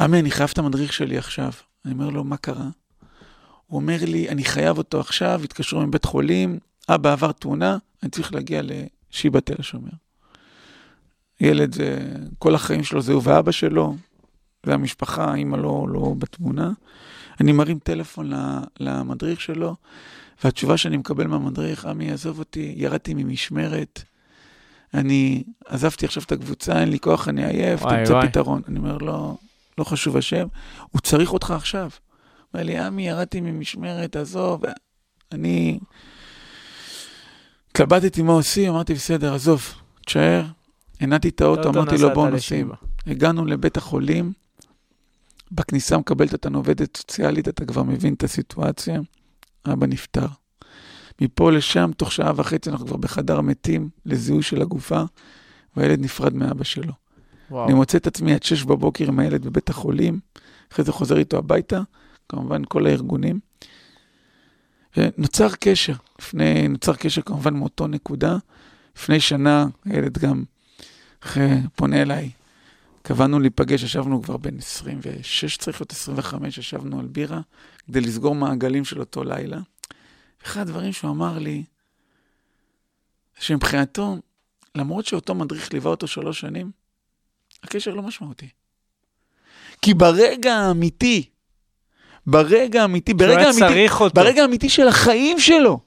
[0.00, 1.52] עמי, אני חייב את המדריך שלי עכשיו.
[1.84, 2.68] אני אומר לו, מה קרה?
[3.72, 6.58] הוא אומר לי, אני חייב אותו עכשיו, התקשרו מבית חולים,
[6.88, 9.90] אבא עבר תאונה, אני צריך להגיע לשיבא תל השומר.
[11.40, 13.96] ילד, זה, כל החיים שלו זה הוא ואבא שלו,
[14.66, 16.70] והמשפחה, אימא לא, לא בתמונה.
[17.40, 18.32] אני מרים טלפון
[18.80, 19.76] למדריך שלו,
[20.44, 24.02] והתשובה שאני מקבל מהמדריך, עמי, עזוב אותי, ירדתי ממשמרת,
[24.94, 28.62] אני עזבתי עכשיו את הקבוצה, אין לי כוח, אני עייף, תמצא פתרון.
[28.68, 29.36] אני אומר לו,
[29.78, 30.46] לא חשוב השם,
[30.90, 31.90] הוא צריך אותך עכשיו.
[32.54, 34.62] אומר לי, עמי, ירדתי ממשמרת, עזוב,
[35.32, 35.78] אני...
[37.70, 39.74] התלבטתי מה עושים, אמרתי, בסדר, עזוב,
[40.06, 40.44] תשאר.
[41.00, 42.70] הנעתי את האוטו, אמרתי לו, בוא נוסעים.
[43.06, 44.32] הגענו לבית החולים,
[45.52, 49.00] בכניסה מקבלת אותנו עובדת סוציאלית, אתה כבר מבין את הסיטואציה,
[49.72, 50.26] אבא נפטר.
[51.20, 55.02] מפה לשם, תוך שעה וחצי אנחנו כבר בחדר מתים לזיהוי של הגופה,
[55.76, 56.92] והילד נפרד מאבא שלו.
[57.50, 57.66] וואו.
[57.66, 60.20] אני מוצא את עצמי עד שש בבוקר עם הילד בבית החולים,
[60.72, 61.80] אחרי זה חוזר איתו הביתה,
[62.28, 63.40] כמובן כל הארגונים.
[64.96, 68.36] ונוצר קשר, לפני, נוצר קשר כמובן מאותו נקודה.
[68.96, 70.44] לפני שנה הילד גם
[71.76, 72.30] פונה אליי,
[73.02, 77.40] קבענו להיפגש, ישבנו כבר בין 26, צריך להיות 25, ישבנו על בירה,
[77.86, 79.60] כדי לסגור מעגלים של אותו לילה.
[80.44, 81.64] אחד הדברים שהוא אמר לי,
[83.38, 84.16] שמבחינתו,
[84.74, 86.70] למרות שאותו מדריך ליווה אותו שלוש שנים,
[87.62, 88.48] הקשר לא משמעותי.
[89.82, 91.30] כי ברגע האמיתי,
[92.26, 95.80] ברגע האמיתי, ברגע האמיתי, ברגע האמיתי של החיים שלו,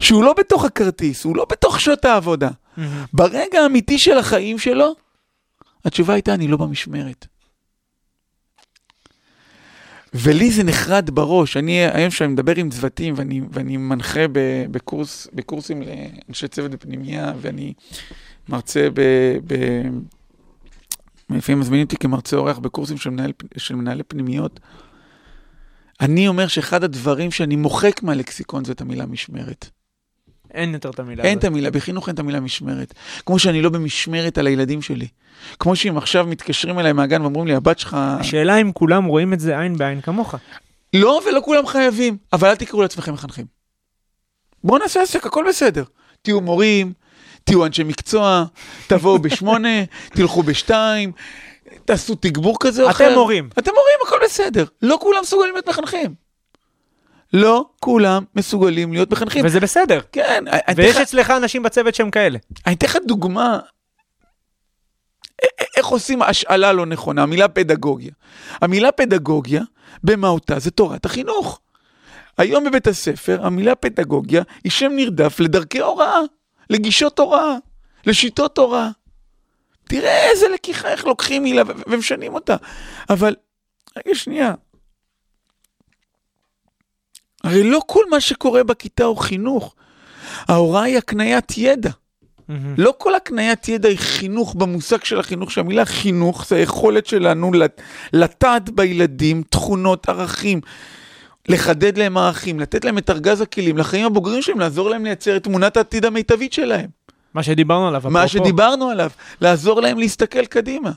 [0.00, 2.80] שהוא לא בתוך הכרטיס, הוא לא בתוך שעות העבודה, mm-hmm.
[3.12, 4.94] ברגע האמיתי של החיים שלו,
[5.84, 7.26] התשובה הייתה, אני לא במשמרת.
[10.14, 11.56] ולי זה נחרד בראש.
[11.56, 14.20] אני, היום כשאני מדבר עם צוותים ואני, ואני מנחה
[14.70, 17.72] בקורס, בקורסים לאנשי צוות בפנימייה, ואני
[18.48, 19.00] מרצה ב...
[19.46, 19.54] ב
[21.30, 24.60] לפעמים מזמינים אותי כמרצה אורח בקורסים של, מנהל, של מנהלי פנימיות.
[26.00, 29.70] אני אומר שאחד הדברים שאני מוחק מהלקסיקון זה את המילה משמרת.
[30.54, 31.30] אין יותר את המילה הזאת.
[31.30, 32.94] אין את המילה, בחינוך אין את המילה משמרת.
[33.26, 35.08] כמו שאני לא במשמרת על הילדים שלי.
[35.58, 37.96] כמו שאם עכשיו מתקשרים אליי מהגן ואומרים לי, הבת שלך...
[38.20, 40.34] השאלה אם כולם רואים את זה עין בעין כמוך.
[40.94, 43.46] לא, ולא כולם חייבים, אבל אל תקראו לעצמכם מחנכים.
[44.64, 45.84] בואו נעשה עסק, הכל בסדר.
[46.22, 46.92] תהיו מורים,
[47.44, 48.44] תהיו אנשי מקצוע,
[48.86, 49.84] תבואו בשמונה,
[50.16, 51.12] תלכו בשתיים,
[51.84, 53.06] תעשו תגבור כזה או אחר.
[53.06, 53.48] אתם מורים.
[53.58, 54.64] אתם מורים, הכל בסדר.
[54.82, 56.14] לא כולם מסוגלים להיות מחנכים.
[57.32, 59.44] לא כולם מסוגלים להיות מחנכים.
[59.46, 60.00] וזה בסדר.
[60.12, 60.44] כן.
[60.76, 62.38] ויש אצלך אנשים בצוות שהם כאלה.
[62.66, 63.58] אני אתן לך דוגמה,
[65.76, 68.12] איך עושים השאלה לא נכונה, המילה פדגוגיה.
[68.60, 69.62] המילה פדגוגיה,
[70.04, 71.60] במהותה זה תורת החינוך.
[72.38, 76.20] היום בבית הספר, המילה פדגוגיה היא שם נרדף לדרכי הוראה,
[76.70, 77.56] לגישות הוראה,
[78.06, 78.88] לשיטות הוראה.
[79.88, 82.56] תראה איזה לקיחה, איך לוקחים מילה ומשנים אותה.
[83.10, 83.34] אבל,
[83.96, 84.54] רגע שנייה,
[87.44, 89.74] הרי לא כל מה שקורה בכיתה הוא חינוך.
[90.48, 91.90] ההוראה היא הקניית ידע.
[91.90, 92.52] Mm-hmm.
[92.78, 97.52] לא כל הקניית ידע היא חינוך במושג של החינוך, שהמילה חינוך זה היכולת שלנו
[98.12, 100.60] לטעת בילדים תכונות, ערכים,
[101.48, 105.44] לחדד להם ערכים, לתת להם את ארגז הכלים לחיים הבוגרים שלהם, לעזור להם לייצר את
[105.44, 107.03] תמונת העתיד המיטבית שלהם.
[107.34, 108.44] מה שדיברנו עליו, מה אפרופו.
[108.44, 110.90] שדיברנו עליו, לעזור להם להסתכל קדימה.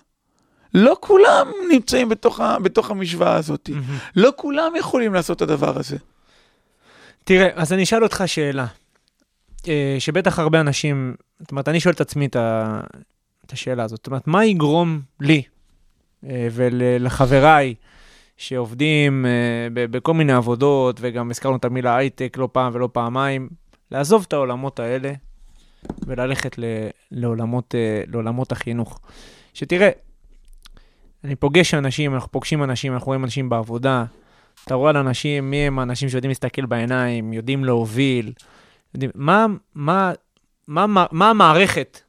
[0.74, 3.70] לא כולם נמצאים בתוך, ה, בתוך המשוואה הזאת.
[3.70, 4.12] Mm-hmm.
[4.16, 5.98] לא כולם יכולים לעשות את הדבר הזה.
[7.24, 8.66] תראה, אז אני אשאל אותך שאלה,
[9.68, 14.28] אה, שבטח הרבה אנשים, זאת אומרת, אני שואל את עצמי את השאלה הזאת, זאת אומרת,
[14.28, 15.44] מה יגרום לי
[16.30, 17.76] אה, ולחבריי
[18.38, 23.50] שעובדים אה, בכל מיני עבודות, וגם הזכרנו את המילה הייטק לא פעם ולא פעמיים,
[23.92, 25.14] לעזוב את העולמות האלה
[26.08, 26.56] וללכת
[27.12, 27.76] לעולמות,
[28.08, 29.00] לעולמות החינוך.
[29.54, 29.90] שתראה,
[31.24, 34.06] אני פוגש אנשים, אנחנו פוגשים אנשים, אנחנו רואים אנשים בעבודה,
[34.66, 38.34] אתה רואה על אנשים, מי הם האנשים שיודעים להסתכל בעיניים, יודעים להוביל.
[38.94, 39.46] יודעים, מה,
[39.76, 40.12] מה,
[40.68, 42.00] מה, מה, מה המערכת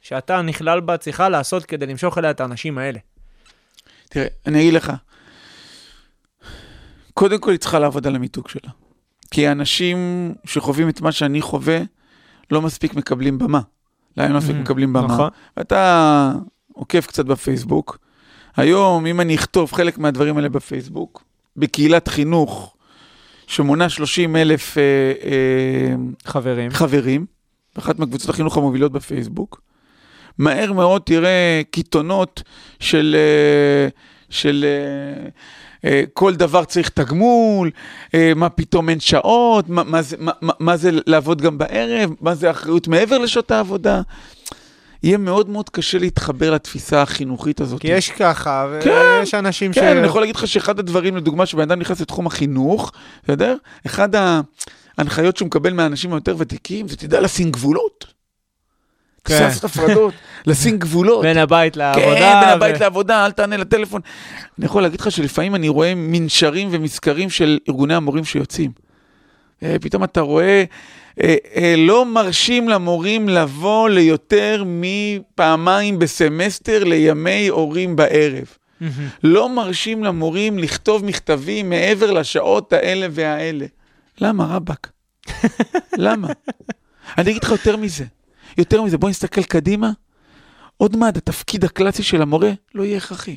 [0.00, 2.98] שאתה נכלל בה צריכה לעשות כדי למשוך אליה את האנשים האלה?
[4.08, 4.92] תראה, אני אגיד לך,
[7.14, 8.70] קודם כל היא צריכה לעבוד על המיתוג שלה.
[9.30, 11.78] כי האנשים שחווים את מה שאני חווה,
[12.50, 13.60] לא מספיק מקבלים במה.
[14.16, 14.58] למה לא מספיק Mhm.
[14.58, 15.06] מקבלים במה?
[15.14, 15.30] נכון.
[15.56, 16.32] ואתה
[16.72, 17.98] עוקב קצת בפייסבוק.
[18.56, 21.24] היום, אם אני אכתוב חלק מהדברים האלה בפייסבוק,
[21.56, 22.74] בקהילת חינוך
[23.46, 24.82] שמונה 30 אלף אה,
[25.30, 25.94] אה,
[26.26, 26.70] חברים.
[26.70, 27.26] חברים,
[27.78, 29.60] אחת מקבוצות החינוך המובילות בפייסבוק,
[30.38, 32.42] מהר מאוד תראה קיתונות
[32.80, 33.88] של, אה,
[34.30, 35.28] של אה,
[36.12, 37.70] כל דבר צריך תגמול,
[38.14, 42.34] אה, מה פתאום אין שעות, מה, מה, זה, מה, מה- זה לעבוד גם בערב, מה
[42.34, 44.00] זה אחריות מעבר לשעות העבודה.
[45.02, 47.80] יהיה מאוד מאוד קשה להתחבר לתפיסה החינוכית הזאת.
[47.80, 49.78] כי יש ככה, כן, ויש אנשים ש...
[49.78, 52.92] כן, אני יכול להגיד לך שאחד הדברים, לדוגמה, שבן אדם נכנס לתחום החינוך,
[53.24, 53.56] בסדר?
[53.86, 54.08] אחד
[54.98, 58.17] ההנחיות שהוא מקבל מהאנשים היותר ותיקים, זה תדע לשים גבולות.
[59.28, 59.34] כן.
[59.34, 60.14] תעשה לעשות הפרדות,
[60.46, 61.22] לשים גבולות.
[61.22, 62.04] בין הבית לעבודה.
[62.06, 64.00] כן, בין הבית ו- לעבודה, אל תענה לטלפון.
[64.58, 68.70] אני יכול להגיד לך שלפעמים אני רואה מנשרים ומזכרים של ארגוני המורים שיוצאים.
[69.62, 70.64] אה, פתאום אתה רואה,
[71.22, 78.46] אה, אה, לא מרשים למורים לבוא ליותר מפעמיים בסמסטר לימי הורים בערב.
[79.24, 83.66] לא מרשים למורים לכתוב מכתבים מעבר לשעות האלה והאלה.
[84.20, 84.90] למה, רבאק?
[85.96, 86.28] למה?
[87.18, 88.04] אני אגיד לך יותר מזה.
[88.58, 89.90] יותר מזה, בוא נסתכל קדימה.
[90.76, 93.36] עוד מעט התפקיד הקלאסי של המורה לא יהיה הכרחי.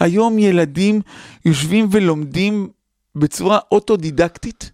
[0.00, 1.00] היום ילדים
[1.44, 2.68] יושבים ולומדים
[3.16, 4.70] בצורה אוטודידקטית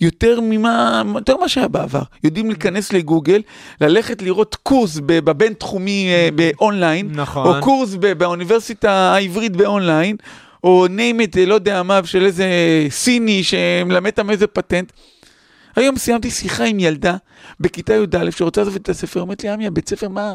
[0.00, 2.02] יותר ממה, יותר ממה שהיה בעבר.
[2.24, 3.42] יודעים להיכנס לגוגל,
[3.80, 7.56] ללכת לראות קורס בבינתחומי אה, באונליין, נכון.
[7.56, 10.16] או קורס באוניברסיטה העברית באונליין,
[10.64, 12.46] או name it, לא יודע מה, של איזה
[12.90, 14.92] סיני שמלמד אותם איזה פטנט.
[15.78, 17.16] היום סיימתי שיחה עם ילדה
[17.60, 20.34] בכיתה י"א שרוצה לעזוב את הספר, אומרת לי, עמי, הבית ספר, מה?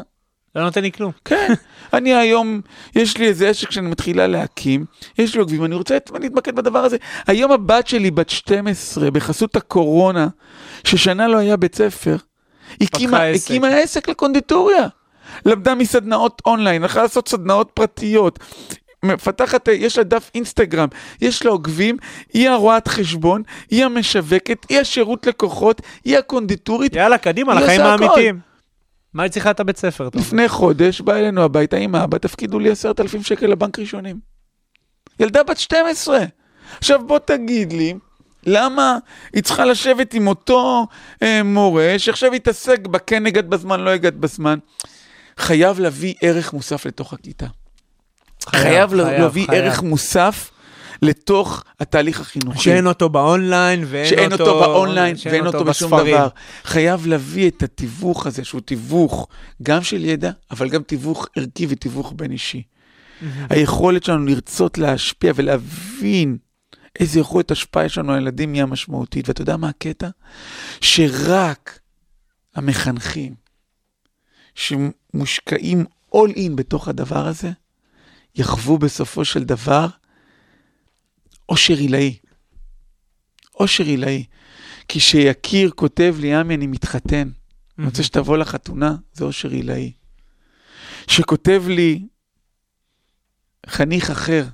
[0.54, 1.12] לא נותן לי כלום.
[1.24, 1.52] כן,
[1.94, 2.60] אני היום,
[2.94, 4.84] יש לי איזה עסק שאני מתחילה להקים,
[5.18, 6.96] יש לי עוקבים, אני רוצה להתמקד בדבר הזה.
[7.26, 10.28] היום הבת שלי, בת 12, בחסות הקורונה,
[10.84, 12.16] ששנה לא היה בית ספר,
[12.80, 13.44] הקימה, עסק.
[13.44, 14.88] הקימה עסק לקונדיטוריה.
[15.46, 18.38] למדה מסדנאות אונליין, הלכה לעשות סדנאות פרטיות.
[19.04, 20.88] מפתחת, יש לה דף אינסטגרם,
[21.20, 21.96] יש לה עוקבים,
[22.32, 26.96] היא הרואת חשבון, היא המשווקת, היא השירות לקוחות, היא הקונדיטורית.
[26.96, 27.80] יאללה, קדימה, לחיים.
[27.80, 28.40] האמיתיים.
[29.14, 30.08] מה היא צריכה את הבית ספר?
[30.14, 34.18] לפני חודש בא אלינו הביתה עם אבא, תפקידו לי עשרת אלפים שקל לבנק ראשונים.
[35.20, 36.24] ילדה בת 12.
[36.78, 37.94] עכשיו בוא תגיד לי,
[38.46, 38.98] למה
[39.32, 40.86] היא צריכה לשבת עם אותו
[41.22, 44.58] אה, מורה שעכשיו יתעסק בה, כן הגעת בזמן, לא הגעת בזמן?
[45.38, 47.46] חייב להביא ערך מוסף לתוך הכיתה.
[48.48, 49.46] חייב, להביא.
[49.52, 50.50] ערך מוסף
[51.02, 52.58] לתוך התהליך החינוכי.
[52.58, 54.44] שאין אותו באונליין, ואין שאין אותו...
[54.44, 56.16] אותו באונליין שאין ואין אותו בשום בספרים.
[56.16, 56.28] דבר.
[56.64, 59.26] חייב להביא את התיווך הזה, שהוא תיווך
[59.62, 62.62] גם של ידע, אבל גם תיווך ערכי ותיווך בין אישי.
[63.50, 66.36] היכולת שלנו לרצות להשפיע ולהבין
[67.00, 69.28] איזה יכולת השפעה יש לנו על הילדים היא המשמעותית.
[69.28, 70.08] ואתה יודע מה הקטע?
[70.80, 71.78] שרק
[72.54, 73.34] המחנכים
[74.54, 77.50] שמושקעים all in בתוך הדבר הזה,
[78.36, 79.86] יחוו בסופו של דבר
[81.46, 82.18] עושר עילאי.
[83.52, 84.24] עושר עילאי.
[84.88, 87.28] כי שיקיר כותב לי, עמי, אני מתחתן.
[87.78, 89.92] אני רוצה שתבוא לחתונה, זה אושר עילאי.
[91.06, 92.06] שכותב לי
[93.66, 94.44] חניך אחר,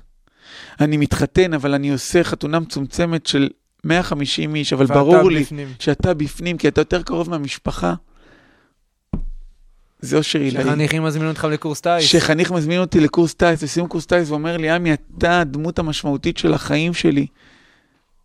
[0.81, 3.49] אני מתחתן, אבל אני עושה חתונה מצומצמת של
[3.83, 5.73] 150 איש, אבל ברור לי בפנים.
[5.79, 7.93] שאתה בפנים, כי אתה יותר קרוב מהמשפחה.
[10.01, 10.63] זה אושר עילאי.
[10.63, 12.03] שחניכים מזמינים אותך לקורס טיס.
[12.03, 16.53] שחניך מזמין אותי לקורס טיס, לסיום קורס טיס, ואומר לי, עמי, אתה הדמות המשמעותית של
[16.53, 17.27] החיים שלי.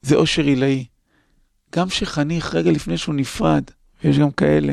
[0.03, 0.85] זה אושר עילאי.
[1.75, 3.65] גם שחניך, רגע לפני שהוא נפרד,
[4.05, 4.73] ויש גם כאלה,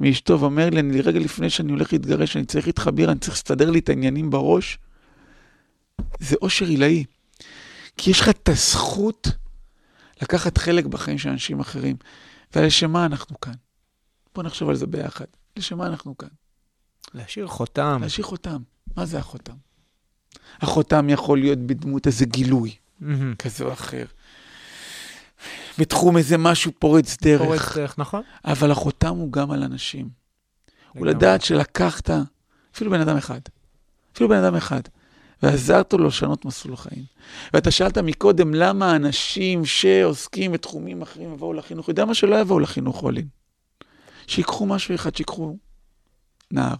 [0.00, 3.70] מאשתו, ואומר לי, אני רגע לפני שאני הולך להתגרש, אני צריך בירה, אני צריך לסדר
[3.70, 4.78] לי את העניינים בראש,
[6.20, 7.04] זה אושר עילאי.
[7.96, 9.28] כי יש לך את הזכות
[10.22, 11.96] לקחת חלק בחיים של אנשים אחרים.
[12.56, 13.52] ולשם מה אנחנו כאן?
[14.34, 15.24] בוא נחשוב על זה ביחד.
[15.58, 16.28] לשם מה אנחנו כאן?
[17.14, 17.98] להשאיר חותם.
[18.02, 18.62] להשאיר חותם.
[18.96, 19.54] מה זה החותם?
[20.60, 23.34] החותם יכול להיות בדמות איזה גילוי מהמם.
[23.38, 24.04] כזה או אחר.
[25.78, 27.42] בתחום איזה משהו פורץ דרך.
[27.42, 28.22] פורץ דרך, נכון?
[28.44, 30.08] אבל החותם הוא גם על אנשים.
[30.92, 31.06] הוא.
[31.06, 32.10] לדעת שלקחת
[32.74, 33.40] אפילו בן אדם אחד,
[34.14, 34.80] אפילו בן אדם אחד,
[35.42, 37.04] ועזרת לו לשנות מסלול חיים.
[37.54, 41.88] ואתה שאלת מקודם, למה אנשים שעוסקים בתחומים אחרים יבואו לחינוך?
[41.88, 43.37] יודע מה שלא יבואו לחינוך עולים.
[44.28, 45.56] שיקחו משהו אחד, שיקחו
[46.50, 46.74] נער,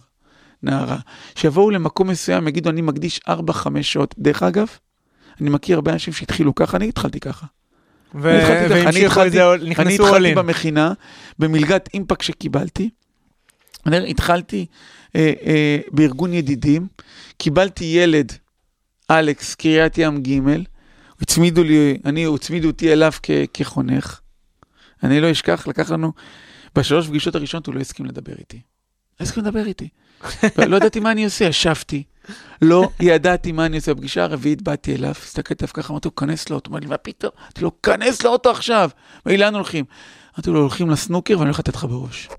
[0.63, 0.97] נערה,
[1.35, 3.31] שיבואו למקום מסוים, יגידו, אני מקדיש 4-5
[3.81, 4.15] שעות.
[4.17, 4.67] דרך אגב,
[5.41, 7.45] אני מכיר הרבה אנשים שהתחילו ככה, אני התחלתי ככה.
[8.15, 10.35] ו- אני התחלתי ככה, אני התחלתי- זה, אני התחלתי.
[10.35, 10.93] במכינה,
[11.39, 12.89] במלגת אימפקט שקיבלתי.
[13.85, 14.65] אני התחלתי
[15.15, 16.87] אה, אה, בארגון ידידים,
[17.37, 18.31] קיבלתי ילד,
[19.11, 20.39] אלכס, קריית ים ג',
[21.21, 24.19] הצמידו לי, אני, הצמידו אותי אליו כ, כחונך.
[25.03, 26.11] אני לא אשכח, לקח לנו,
[26.75, 28.61] בשלוש פגישות הראשונות הוא לא הסכים לדבר איתי.
[29.19, 29.89] לא הסכים לדבר איתי.
[30.57, 32.03] לא ידעתי מה אני עושה, ישבתי.
[32.61, 33.93] לא ידעתי מה אני עושה.
[33.93, 36.71] בפגישה הרביעית באתי אליו, הסתכלתי עליו ככה, אמרתי לו, כנס לאוטו.
[36.71, 37.31] אמר לי, מה פתאום?
[37.41, 38.89] אמרתי לו, כנס לאוטו עכשיו.
[39.25, 39.85] אמר לי, לאן הולכים?
[40.35, 42.29] אמרתי לו, הולכים לסנוקר ואני הולך לתת לך בראש.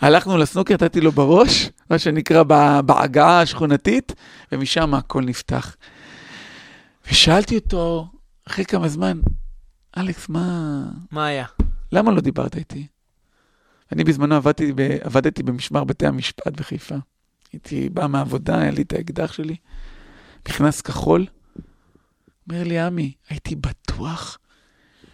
[0.00, 4.12] הלכנו לסנוקר, נתתי לו בראש, מה שנקרא ב- בהגעה השכונתית,
[4.52, 5.76] ומשם הכל נפתח.
[7.10, 8.08] ושאלתי אותו,
[8.48, 9.20] אחרי כמה זמן,
[9.96, 10.82] אלכס, מה...
[11.10, 11.46] מה היה?
[11.92, 12.86] למה לא דיברת איתי?
[13.92, 16.94] אני בזמנו עבדתי, ב, עבדתי במשמר בתי המשפט בחיפה.
[17.52, 19.56] הייתי בא מהעבודה, היה לי את האקדח שלי,
[20.48, 21.26] נכנס כחול,
[22.50, 24.38] אומר לי, עמי, הייתי בטוח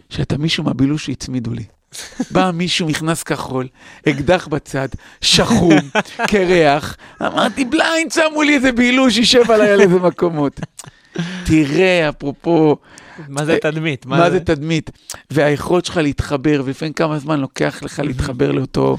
[0.09, 1.63] שאתה מישהו מהבילוש שהצמידו לי.
[2.31, 3.67] בא מישהו, נכנס כחול,
[4.09, 4.87] אקדח בצד,
[5.21, 5.77] שחום,
[6.31, 10.59] קרח, אמרתי, בליינד, שמו לי איזה בילוש, יישב עליי על איזה מקומות.
[11.45, 12.77] תראה, אפרופו,
[13.27, 14.05] מה זה תדמית?
[14.05, 14.91] מה זה תדמית?
[15.31, 18.97] והיכולת שלך להתחבר, ולפעמים כמה זמן לוקח לך להתחבר לאותו,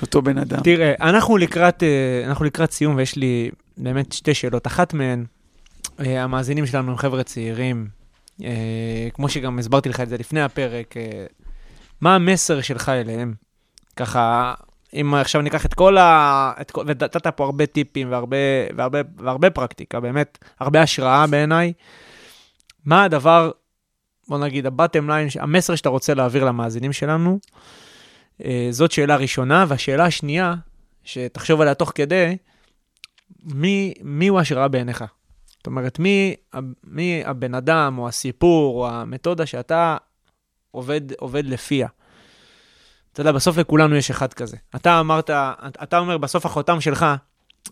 [0.00, 0.60] לאותו בן אדם.
[0.60, 4.66] תראה, אנחנו לקראת, אה, אנחנו לקראת סיום, ויש לי באמת שתי שאלות.
[4.66, 5.24] אחת מהן,
[6.00, 7.88] אה, המאזינים שלנו הם חבר'ה צעירים,
[8.44, 11.26] אה, כמו שגם הסברתי לך את זה לפני הפרק, אה,
[12.00, 13.34] מה המסר שלך אליהם?
[13.96, 14.54] ככה,
[14.94, 16.52] אם עכשיו ניקח את כל ה...
[16.60, 16.84] את כל...
[16.86, 18.36] ונתת פה הרבה טיפים והרבה,
[18.76, 21.72] והרבה, והרבה פרקטיקה, באמת, הרבה השראה בעיניי.
[22.84, 23.50] מה הדבר,
[24.28, 27.38] בוא נגיד, הבטם ליין, המסר שאתה רוצה להעביר למאזינים שלנו?
[28.44, 30.54] אה, זאת שאלה ראשונה, והשאלה השנייה,
[31.04, 32.36] שתחשוב עליה תוך כדי,
[33.44, 35.04] מי, מי הוא השראה בעיניך?
[35.56, 36.34] זאת אומרת, מי,
[36.84, 39.96] מי הבן אדם, או הסיפור, או המתודה שאתה
[40.70, 41.88] עובד, עובד לפיה?
[43.12, 44.56] אתה יודע, בסוף לכולנו יש אחד כזה.
[44.76, 45.30] אתה אמרת,
[45.82, 47.06] אתה אומר, בסוף החותם שלך,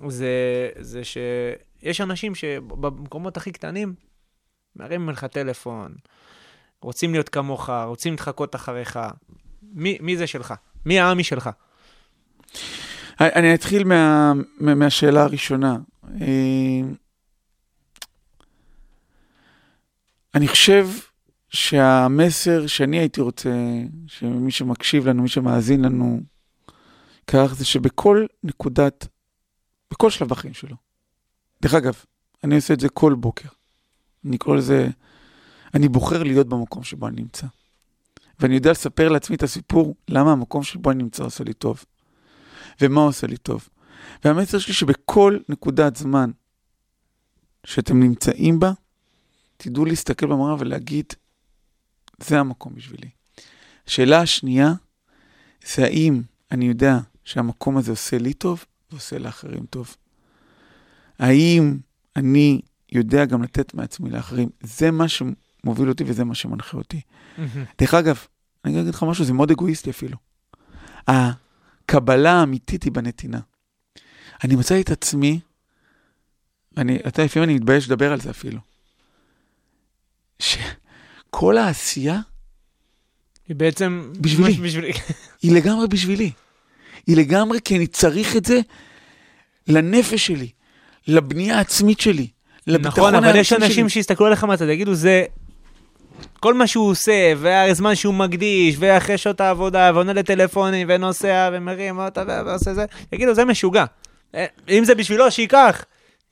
[0.09, 0.29] זה,
[0.79, 3.95] זה שיש אנשים שבמקומות הכי קטנים,
[4.77, 5.95] מרים לך טלפון,
[6.81, 8.99] רוצים להיות כמוך, רוצים להתחקות אחריך.
[9.63, 10.55] מי, מי זה שלך?
[10.87, 11.51] מי העמי שלך?
[13.21, 15.77] אני אתחיל מה, מה, מהשאלה הראשונה.
[16.21, 16.81] אה,
[20.35, 20.89] אני חושב
[21.49, 23.51] שהמסר שאני הייתי רוצה,
[24.07, 26.21] שמי שמקשיב לנו, מי שמאזין לנו,
[27.27, 29.07] כך זה שבכל נקודת,
[29.91, 30.77] בכל שלב בחיים שלו.
[31.63, 31.95] דרך אגב,
[32.45, 33.49] אני עושה את זה כל בוקר.
[34.29, 34.89] אני קורא לזה,
[35.75, 37.47] אני בוחר להיות במקום שבו אני נמצא.
[38.41, 41.85] ואני יודע לספר לעצמי את הסיפור, למה המקום שבו אני נמצא עושה לי טוב.
[42.81, 43.69] ומה עושה לי טוב.
[44.25, 46.31] והמסר שלי שבכל נקודת זמן
[47.65, 48.73] שאתם נמצאים בה,
[49.57, 51.07] תדעו להסתכל במראה ולהגיד,
[52.19, 53.09] זה המקום בשבילי.
[53.87, 54.73] השאלה השנייה,
[55.67, 59.97] זה האם אני יודע שהמקום הזה עושה לי טוב ועושה לאחרים טוב.
[61.19, 61.79] האם
[62.17, 62.61] אני
[62.93, 64.49] יודע גם לתת מעצמי לאחרים?
[64.63, 67.01] זה מה שמוביל אותי וזה מה שמנחה אותי.
[67.79, 68.25] דרך אגב,
[68.65, 70.17] אני אגיד לך משהו, זה מאוד אגואיסטי אפילו.
[71.09, 73.41] הקבלה האמיתית היא בנתינה.
[74.45, 75.41] אני מצא את עצמי,
[76.77, 78.61] אני, אתה לפעמים אני מתבייש לדבר על זה אפילו,
[80.39, 82.21] שכל העשייה
[83.49, 84.13] היא בעצם...
[84.21, 84.53] בשבילי.
[84.53, 84.93] בשבילי.
[85.43, 86.33] היא לגמרי בשבילי.
[87.07, 88.61] היא לגמרי כי אני צריך את זה
[89.67, 90.51] לנפש שלי,
[91.07, 92.29] לבנייה העצמית שלי,
[92.69, 95.25] נכון, אבל יש אנשים שיסתכלו עליך מהצד, יגידו, זה...
[96.41, 102.25] כל מה שהוא עושה, והזמן שהוא מקדיש, ואחרי שעות העבודה, ועונה לטלפונים, ונוסע, ומרים אותה,
[102.27, 103.85] ועושה זה, יגידו, זה משוגע.
[104.35, 105.85] אה, אם זה בשבילו, שייקח.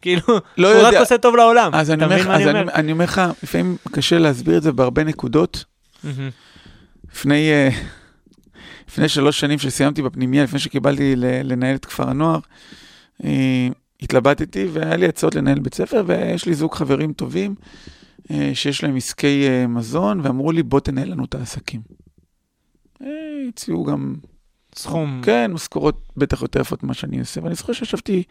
[0.03, 0.23] כאילו,
[0.59, 0.89] לא הוא יודע.
[0.89, 1.75] רק עושה טוב לעולם.
[1.75, 2.73] אז אני אומר לך, אני אומר?
[2.75, 5.65] אני אומר לך, לפעמים קשה להסביר את זה בהרבה נקודות.
[7.13, 7.69] לפני, אה,
[8.89, 11.15] לפני שלוש שנים שסיימתי בפנימייה, לפני שקיבלתי
[11.45, 12.39] לנהל את כפר הנוער,
[13.25, 13.69] אה,
[14.03, 17.55] התלבטתי והיה לי הצעות לנהל בית ספר, ויש לי זוג חברים טובים
[18.31, 21.81] אה, שיש להם עסקי אה, מזון, ואמרו לי, בוא תנהל לנו את העסקים.
[23.03, 23.09] אה,
[23.49, 24.15] הציעו גם,
[24.75, 25.21] סכום.
[25.25, 28.23] כן, משכורות בטח יותר יפות ממה שאני עושה, ואני זוכר שישבתי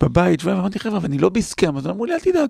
[0.00, 2.48] בבית, ואמרתי, חבר'ה, אבל אני לא בעסקי המזון, אמרו לי, אל תדאג.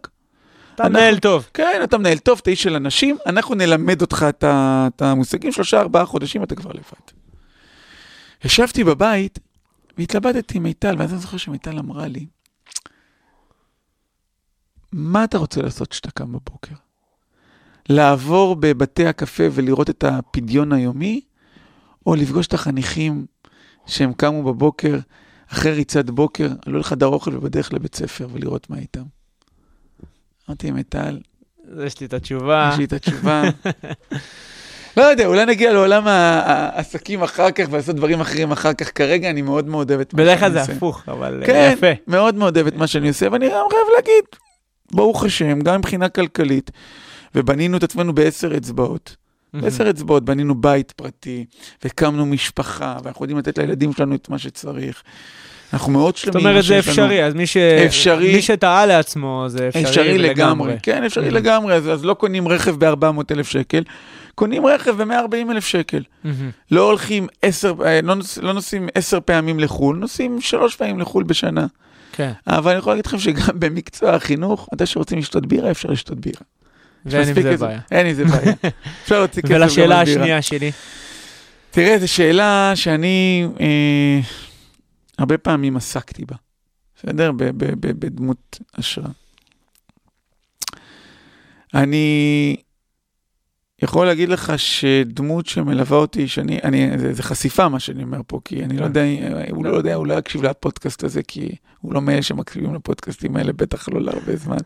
[0.75, 1.49] אתה מנהל טוב.
[1.55, 5.81] כן, אתה מנהל טוב, אתה איש של אנשים, אנחנו נלמד אותך את, את המושגים, שלושה,
[5.81, 7.17] ארבעה חודשים אתה כבר לבד.
[8.45, 9.39] ישבתי בבית
[9.99, 12.27] והתלבטתי עם מיטל, ואז אני זוכר שמיטל אמרה לי,
[14.93, 16.75] מה אתה רוצה לעשות כשאתה קם בבוקר?
[17.89, 21.21] לעבור בבתי הקפה ולראות את הפדיון היומי,
[22.07, 23.27] או לפגוש את החניכים
[23.87, 24.99] שהם קמו בבוקר,
[25.53, 29.03] אחרי ריצת בוקר, עלו לחדר אוכל ובדרך לבית ספר ולראות מה איתם.
[30.49, 31.21] אמרתי, מיטל,
[31.85, 32.71] יש לי את התשובה.
[32.73, 33.43] יש לי את התשובה.
[34.97, 38.91] לא יודע, אולי נגיע לעולם העסקים אחר כך ולעשות דברים אחרים אחר כך.
[38.95, 40.73] כרגע אני מאוד מאוד אוהב את מה בדרך כלל שאני זה עושה.
[40.73, 41.87] הפוך, אבל אה, כן, יפה.
[42.07, 44.25] מאוד מאוד אוהב את מה שאני עושה, ואני גם חייב להגיד,
[44.93, 46.71] ברוך השם, גם מבחינה כלכלית,
[47.35, 49.17] ובנינו את עצמנו בעשר אצבעות.
[49.55, 51.45] בעשר אצבעות בנינו בית פרטי,
[51.85, 55.03] והקמנו משפחה, ואנחנו יודעים לתת לילדים שלנו את מה שצריך.
[55.73, 56.47] אנחנו מאוד זאת שלמים.
[56.47, 56.81] עם אומרת, זה לנו.
[56.81, 58.33] אפשרי, אז מי ש- אפשרי.
[58.35, 60.75] מי שטעה לעצמו, זה אפשרי אפשרי לגמרי.
[60.83, 61.31] כן, אפשרי.
[61.31, 63.83] לגמרי, אז, אז לא קונים רכב ב-400 אלף שקל,
[64.35, 66.03] קונים רכב ב-140 אלף שקל.
[66.25, 66.51] מהמם.
[66.71, 71.25] לא הולכים עשר, אה, לא, נוס, לא נוסעים עשר פעמים לחו"ל, נוסעים שלוש פעמים לחו"ל
[71.25, 71.67] בשנה.
[72.17, 76.21] כן, אבל אני יכול להגיד לכם שגם במקצוע החינוך, מתי שרוצים לשתות בירה, אפשר לשתות
[76.21, 76.41] בירה.
[77.07, 77.61] ואין עם זה כסף.
[77.61, 77.81] בעיה.
[77.91, 78.53] אין עם זה בעיה.
[79.03, 80.01] אפשר להוציא כסף על ולשאלה.
[80.01, 80.71] השנייה שלי,
[81.71, 84.21] תראה, זו שאלה שאני אה,
[85.19, 86.37] הרבה פעמים עסקתי בה,
[86.97, 87.33] בסדר?
[87.37, 89.11] בדמות השראה.
[91.75, 92.57] אני
[93.83, 98.41] יכול להגיד לך שדמות שמלווה אותי, שאני, אני, זה, זה חשיפה מה שאני אומר פה,
[98.45, 99.03] כי אני לא יודע,
[99.51, 103.53] הוא לא יודע, הוא לא יקשיב לפודקאסט הזה, כי הוא לא מאלה שמקשיבים לפודקאסטים האלה,
[103.53, 104.57] בטח לא להרבה זמן.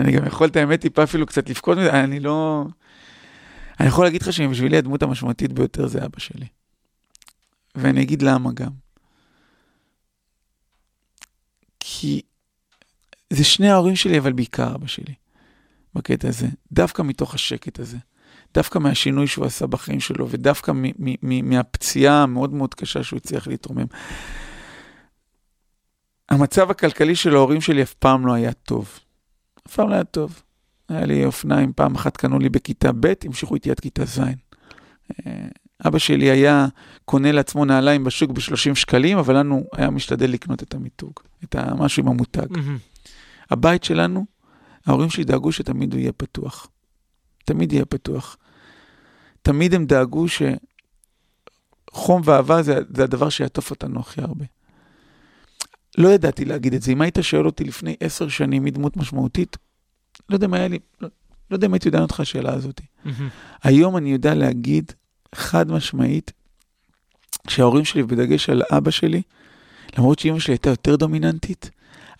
[0.00, 2.64] אני גם יכול, את האמת, טיפה אפילו קצת לבכות מזה, אני לא...
[3.80, 6.46] אני יכול להגיד לך שבשבילי הדמות המשמעותית ביותר זה אבא שלי.
[7.74, 8.70] ואני אגיד למה גם.
[11.80, 12.22] כי
[13.30, 15.14] זה שני ההורים שלי, אבל בעיקר אבא שלי,
[15.94, 16.46] בקטע הזה.
[16.72, 17.96] דווקא מתוך השקט הזה.
[18.54, 23.16] דווקא מהשינוי שהוא עשה בחיים שלו, ודווקא מ- מ- מ- מהפציעה המאוד מאוד קשה שהוא
[23.16, 23.86] הצליח להתרומם.
[26.30, 28.98] המצב הכלכלי של ההורים שלי אף פעם לא היה טוב.
[29.66, 30.42] אף פעם לא היה טוב.
[30.88, 34.20] היה לי אופניים, פעם אחת קנו לי בכיתה ב', המשיכו איתי עד כיתה ז'.
[35.26, 35.48] אה,
[35.86, 36.66] אבא שלי היה
[37.04, 41.12] קונה לעצמו נעליים בשוק ב-30 שקלים, אבל לנו היה משתדל לקנות את המיתוג,
[41.44, 42.46] את המשהו עם המותג.
[42.50, 42.78] מהמם.
[43.50, 44.24] הבית שלנו,
[44.86, 46.66] ההורים שלי דאגו שתמיד הוא יהיה פתוח.
[47.44, 48.36] תמיד יהיה פתוח.
[49.42, 54.44] תמיד הם דאגו שחום ואהבה זה, זה הדבר שיעטוף אותנו הכי הרבה.
[55.98, 56.92] לא ידעתי להגיד את זה.
[56.92, 59.56] אם היית שואל אותי לפני עשר שנים מי דמות משמעותית,
[60.28, 61.08] לא יודע מה היה לי, לא,
[61.50, 62.80] לא יודע אם הייתי יודע לך השאלה הזאת.
[63.04, 63.28] מהמם.
[63.62, 64.92] היום אני יודע להגיד
[65.34, 66.32] חד משמעית
[67.48, 69.22] שההורים שלי, בדגש על אבא שלי,
[69.98, 71.70] למרות שאימא שלי הייתה יותר דומיננטית,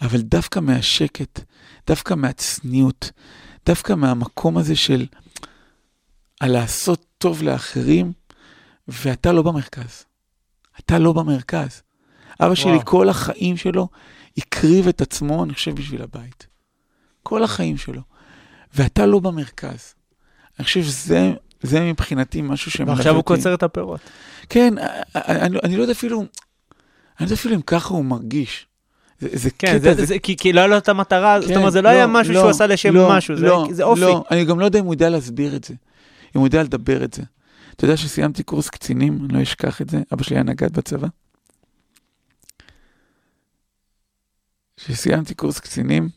[0.01, 1.41] אבל דווקא מהשקט,
[1.87, 3.11] דווקא מהצניעות,
[3.67, 5.07] דווקא מהמקום הזה של
[6.41, 8.13] הלעשות טוב לאחרים,
[8.89, 10.05] ואתה לא במרכז.
[10.79, 11.83] אתה לא במרכז.
[12.41, 12.85] אבא שלי, וואו.
[12.85, 13.89] כל החיים שלו,
[14.39, 16.47] הקריב את עצמו, אני חושב, בשביל הבית.
[17.23, 18.03] כל החיים שלו.
[18.75, 19.95] ואתה לא במרכז.
[20.59, 21.33] אני חושב שזה
[21.63, 23.27] זה מבחינתי משהו שמלווה ועכשיו הוא אותי.
[23.27, 24.01] קוצר את הפירות.
[24.49, 24.75] כן,
[25.15, 26.29] אני, אני, אני לא יודע אפילו, אני
[27.21, 28.67] לא יודע אפילו אם ככה הוא מרגיש.
[29.21, 31.57] זה, זה כן, קטע, זה- זה- כי כי לא היה לו את המטרה, זאת כן,
[31.57, 34.01] אומרת, זה לא היה משהו שהוא עשה לשם לא, משהו, זה- לא, זה אופי.
[34.01, 35.75] לא, אני גם לא יודע אם הוא יודע להסביר את זה,
[36.37, 37.23] אם הוא יודע לדבר את זה.
[37.77, 41.09] אתה יודע שסיימתי קורס קצינים, אני לא אשכח את זה, אבא שלי היה נגד בצבא.
[44.77, 46.09] כשסיימתי קורס קצינים,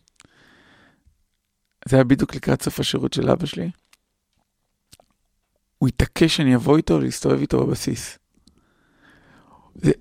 [1.87, 3.71] זה היה בדיוק לקראת סוף השירות של אבא שלי.
[5.77, 8.17] הוא התעקש שאני אבוא איתו ולהסתובב איתו בבסיס.
[9.75, 9.91] זה...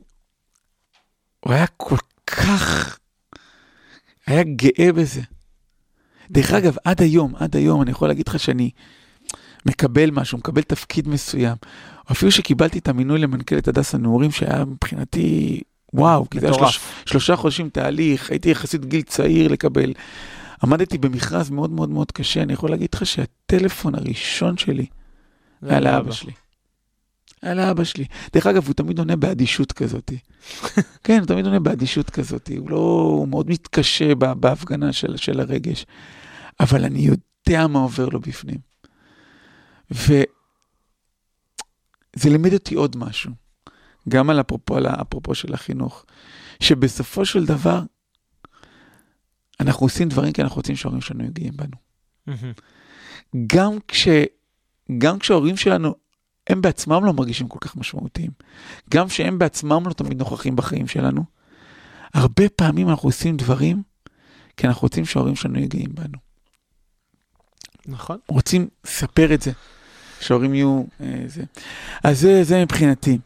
[1.41, 1.97] הוא היה כל
[2.37, 2.99] כך...
[4.27, 5.21] היה גאה בזה.
[6.31, 8.71] דרך אגב, עד היום, עד היום, אני יכול להגיד לך שאני
[9.67, 11.57] מקבל משהו, מקבל תפקיד מסוים.
[12.11, 15.61] אפילו שקיבלתי את המינוי למנכ"לת הדסה נעורים, שהיה מבחינתי,
[15.95, 16.81] וואו, כי זה היה שלוש.
[17.07, 19.93] שלושה חודשים תהליך, הייתי יחסית גיל צעיר לקבל.
[20.63, 24.87] עמדתי במכרז מאוד מאוד מאוד קשה, אני יכול להגיד לך שהטלפון הראשון שלי
[25.63, 26.33] היה לאבא שלי.
[27.43, 28.05] היה לאבא שלי.
[28.33, 30.13] דרך אגב, הוא תמיד עונה באדישות כזאת.
[31.05, 32.51] כן, הוא תמיד עונה באדישות כזאת.
[32.59, 32.77] הוא לא,
[33.17, 35.87] הוא מאוד מתקשה בהפגנה של, של הרגש.
[36.61, 38.59] אבל אני יודע מה עובר לו בפנים.
[39.91, 40.25] וזה
[42.25, 43.33] לימד אותי עוד משהו,
[44.09, 46.05] גם על אפרופו, על אפרופו של החינוך,
[46.61, 47.83] שבסופו של דבר,
[49.61, 51.77] אנחנו עושים דברים כי אנחנו רוצים שההורים שלנו יהיו גאים בנו.
[53.47, 54.09] גם, כש,
[54.99, 55.95] גם כשההורים שלנו,
[56.47, 58.31] הם בעצמם לא מרגישים כל כך משמעותיים,
[58.91, 61.25] גם שהם בעצמם לא תמיד נוכחים בחיים שלנו,
[62.15, 63.83] הרבה פעמים אנחנו עושים דברים
[64.57, 66.19] כי אנחנו רוצים שההורים שלנו יהיו גאים בנו.
[67.87, 68.19] נכון.
[68.29, 69.53] רוצים לספר את זה,
[70.21, 70.85] שההורים יהיו...
[71.01, 71.45] אה, זה.
[72.05, 73.19] אז זה, זה מבחינתי.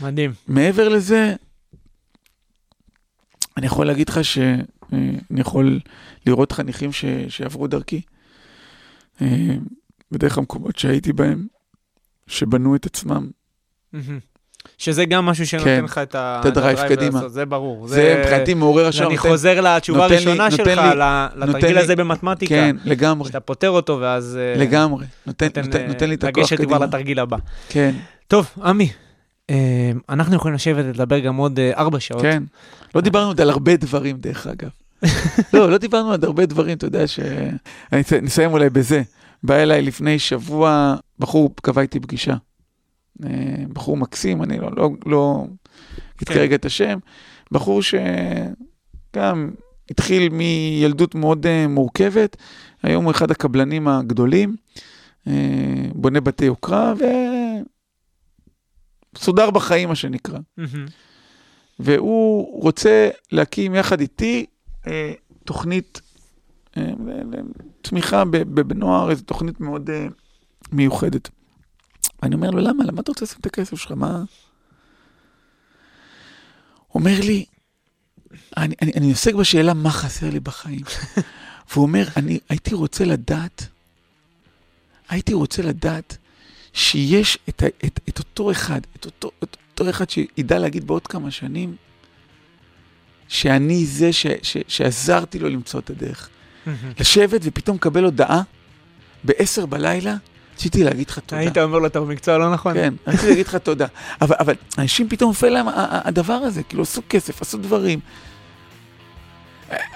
[0.00, 0.32] מדהים.
[0.48, 1.34] מעבר לזה,
[3.56, 5.80] אני יכול להגיד לך שאני יכול
[6.26, 8.00] לראות חניכים ש, שעברו דרכי,
[9.22, 9.56] אה,
[10.10, 11.46] בדרך המקומות שהייתי בהם,
[12.28, 13.26] שבנו את עצמם.
[14.78, 17.14] שזה גם משהו שנותן כן, לך את את הדרייב קדימה.
[17.14, 17.88] לעשות, זה ברור.
[17.88, 19.06] זה מבחינתי מעורר השראה.
[19.08, 20.74] אני נותן- חוזר לתשובה הראשונה שלך, לי-
[21.36, 22.54] לתרגיל לי- הזה במתמטיקה.
[22.54, 24.38] כן, לגמרי, שאתה פותר אותו, ואז...
[24.40, 25.06] אה, לגמרי.
[25.26, 26.86] נותן, נותן, נותן, אה, נותן לי את הכוח לגשת כבר קדימה.
[26.86, 27.36] לתרגיל הבא.
[27.68, 27.94] כן,
[28.28, 28.90] טוב, עמי,
[29.50, 29.56] אה,
[30.08, 32.22] אנחנו יכולים לשבת ולדבר גם עוד ארבע שעות.
[32.22, 32.42] כן.
[32.94, 34.68] לא דיברנו עוד על הרבה דברים, דרך אגב.
[35.54, 37.20] לא, לא דיברנו עוד הרבה דברים, אתה יודע ש...
[37.92, 39.02] אני נסיים אולי בזה.
[39.42, 42.36] בא אליי לפני שבוע, בחור קבע איתי פגישה.
[43.24, 45.46] אה, בחור מקסים, אני לא, לא, לא
[46.16, 46.34] אגיד כן.
[46.34, 46.98] כרגע את השם.
[47.52, 49.50] בחור שגם
[49.90, 52.36] התחיל מילדות מאוד אה, מורכבת,
[52.82, 54.56] היום הוא אחד הקבלנים הגדולים,
[55.26, 55.32] אה,
[55.94, 56.94] בונה בתי יוקרה
[59.14, 60.38] וסודר בחיים, מה שנקרא.
[60.56, 60.86] מהמם.
[61.80, 64.46] והוא רוצה להקים יחד איתי
[65.44, 66.00] תוכנית
[67.82, 70.06] תמיכה בנוער, איזו תוכנית מאוד אה,
[70.72, 71.28] מיוחדת.
[72.22, 72.84] ואני אומר לו, למה?
[72.84, 73.92] למה אתה רוצה לשים את הכסף שלך?
[73.92, 74.22] מה...
[76.94, 77.44] אומר לי,
[78.56, 80.84] אני, אני, אני עוסק בשאלה מה חסר לי בחיים.
[81.70, 83.66] והוא אומר, אני הייתי רוצה לדעת,
[85.08, 86.16] הייתי רוצה לדעת
[86.72, 91.30] שיש את, את, את אותו אחד, את אותו, את אותו אחד שידע להגיד בעוד כמה
[91.30, 91.76] שנים,
[93.28, 96.28] שאני זה ש, ש, שעזרתי לו למצוא את הדרך.
[96.66, 96.92] מהמם.
[97.00, 98.42] לשבת ופתאום לקבל הודעה
[99.24, 100.14] בעשר בלילה,
[100.54, 101.40] רציתי להגיד לך תודה.
[101.40, 102.74] היית אומר לו, אתה במקצוע לא נכון?
[102.74, 103.86] כן, רציתי להגיד לך תודה.
[104.20, 108.00] אבל, אבל אנשים פתאום נופל להם הדבר הזה, כאילו עשו כסף, עשו דברים.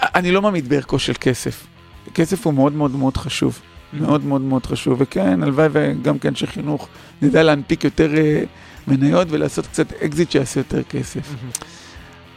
[0.02, 1.66] אני לא מעמיד בערכו של כסף.
[2.14, 3.60] כסף הוא מאוד מאוד מאוד חשוב.
[3.92, 4.96] מאוד מאוד מאוד חשוב.
[5.00, 6.88] וכן, הלוואי וגם כאנשי חינוך
[7.22, 8.42] נדע להנפיק יותר אה,
[8.86, 11.30] מניות ולעשות קצת אקזיט שיעשה יותר כסף.
[11.30, 11.50] מהמם.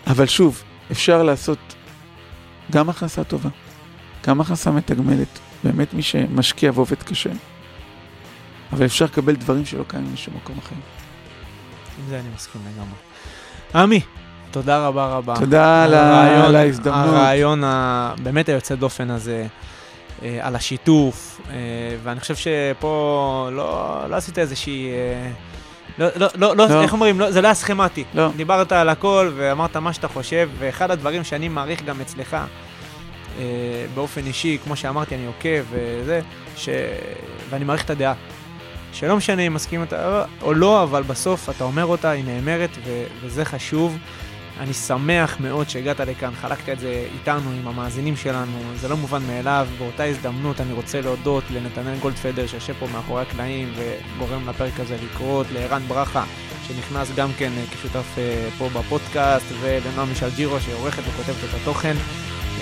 [0.07, 1.57] אבל שוב, אפשר לעשות
[2.71, 3.49] גם הכנסה טובה,
[4.27, 5.27] גם הכנסה מתגמלת,
[5.63, 7.29] באמת מי שמשקיע ועובד קשה.
[8.73, 10.75] אבל אפשר לקבל דברים שלא קיימים בשום מקום אחר.
[11.99, 12.95] עם זה אני מסכים לגמרי.
[13.75, 14.01] עמי,
[14.51, 15.35] תודה רבה רבה.
[15.39, 17.13] תודה על הריאיון- ההזדמנות.
[17.15, 19.47] הריאיון הבאמת היוצא דופן הזה,
[20.23, 21.55] אה, על השיתוף, אה,
[22.03, 24.89] ואני חושב שפה לא, לא עשית איזושהי...
[24.91, 25.31] אה,
[25.97, 26.81] לא, לא, לא, לא, לא.
[26.81, 27.19] איך אומרים?
[27.19, 28.03] לא, זה לא היה סכמטי.
[28.13, 28.29] לא.
[28.35, 32.37] דיברת על הכל ואמרת מה שאתה חושב, ואחד הדברים שאני מעריך גם אצלך,
[33.93, 36.21] באופן אישי, כמו שאמרתי, אני עוקב וזה,
[36.55, 36.69] ש...
[37.49, 38.13] ואני מעריך את הדעה.
[38.93, 43.03] שלא משנה אם מסכים איתה או לא, אבל בסוף אתה אומר אותה, היא נאמרת, ו...
[43.21, 43.97] וזה חשוב.
[44.59, 49.21] אני שמח מאוד שהגעת לכאן, חלקת את זה איתנו, עם המאזינים שלנו, זה לא מובן
[49.27, 49.67] מאליו.
[49.77, 55.47] באותה הזדמנות אני רוצה להודות לנתנאל גולדפדר שיושב פה מאחורי הקלעים וגורם לפרק הזה לקרות,
[55.53, 56.23] לערן ברכה
[56.67, 61.95] שנכנס גם כן אה, כשותף אה, פה בפודקאסט, ולנועם מישל ג'ירו שעורכת וכותבת את התוכן.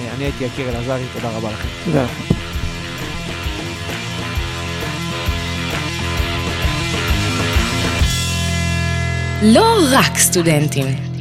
[0.02, 1.68] אה, אני הייתי יקיר אלעזרי, תודה רבה לכם.
[1.86, 2.06] תודה.
[9.44, 11.13] לא רק סטודנטים.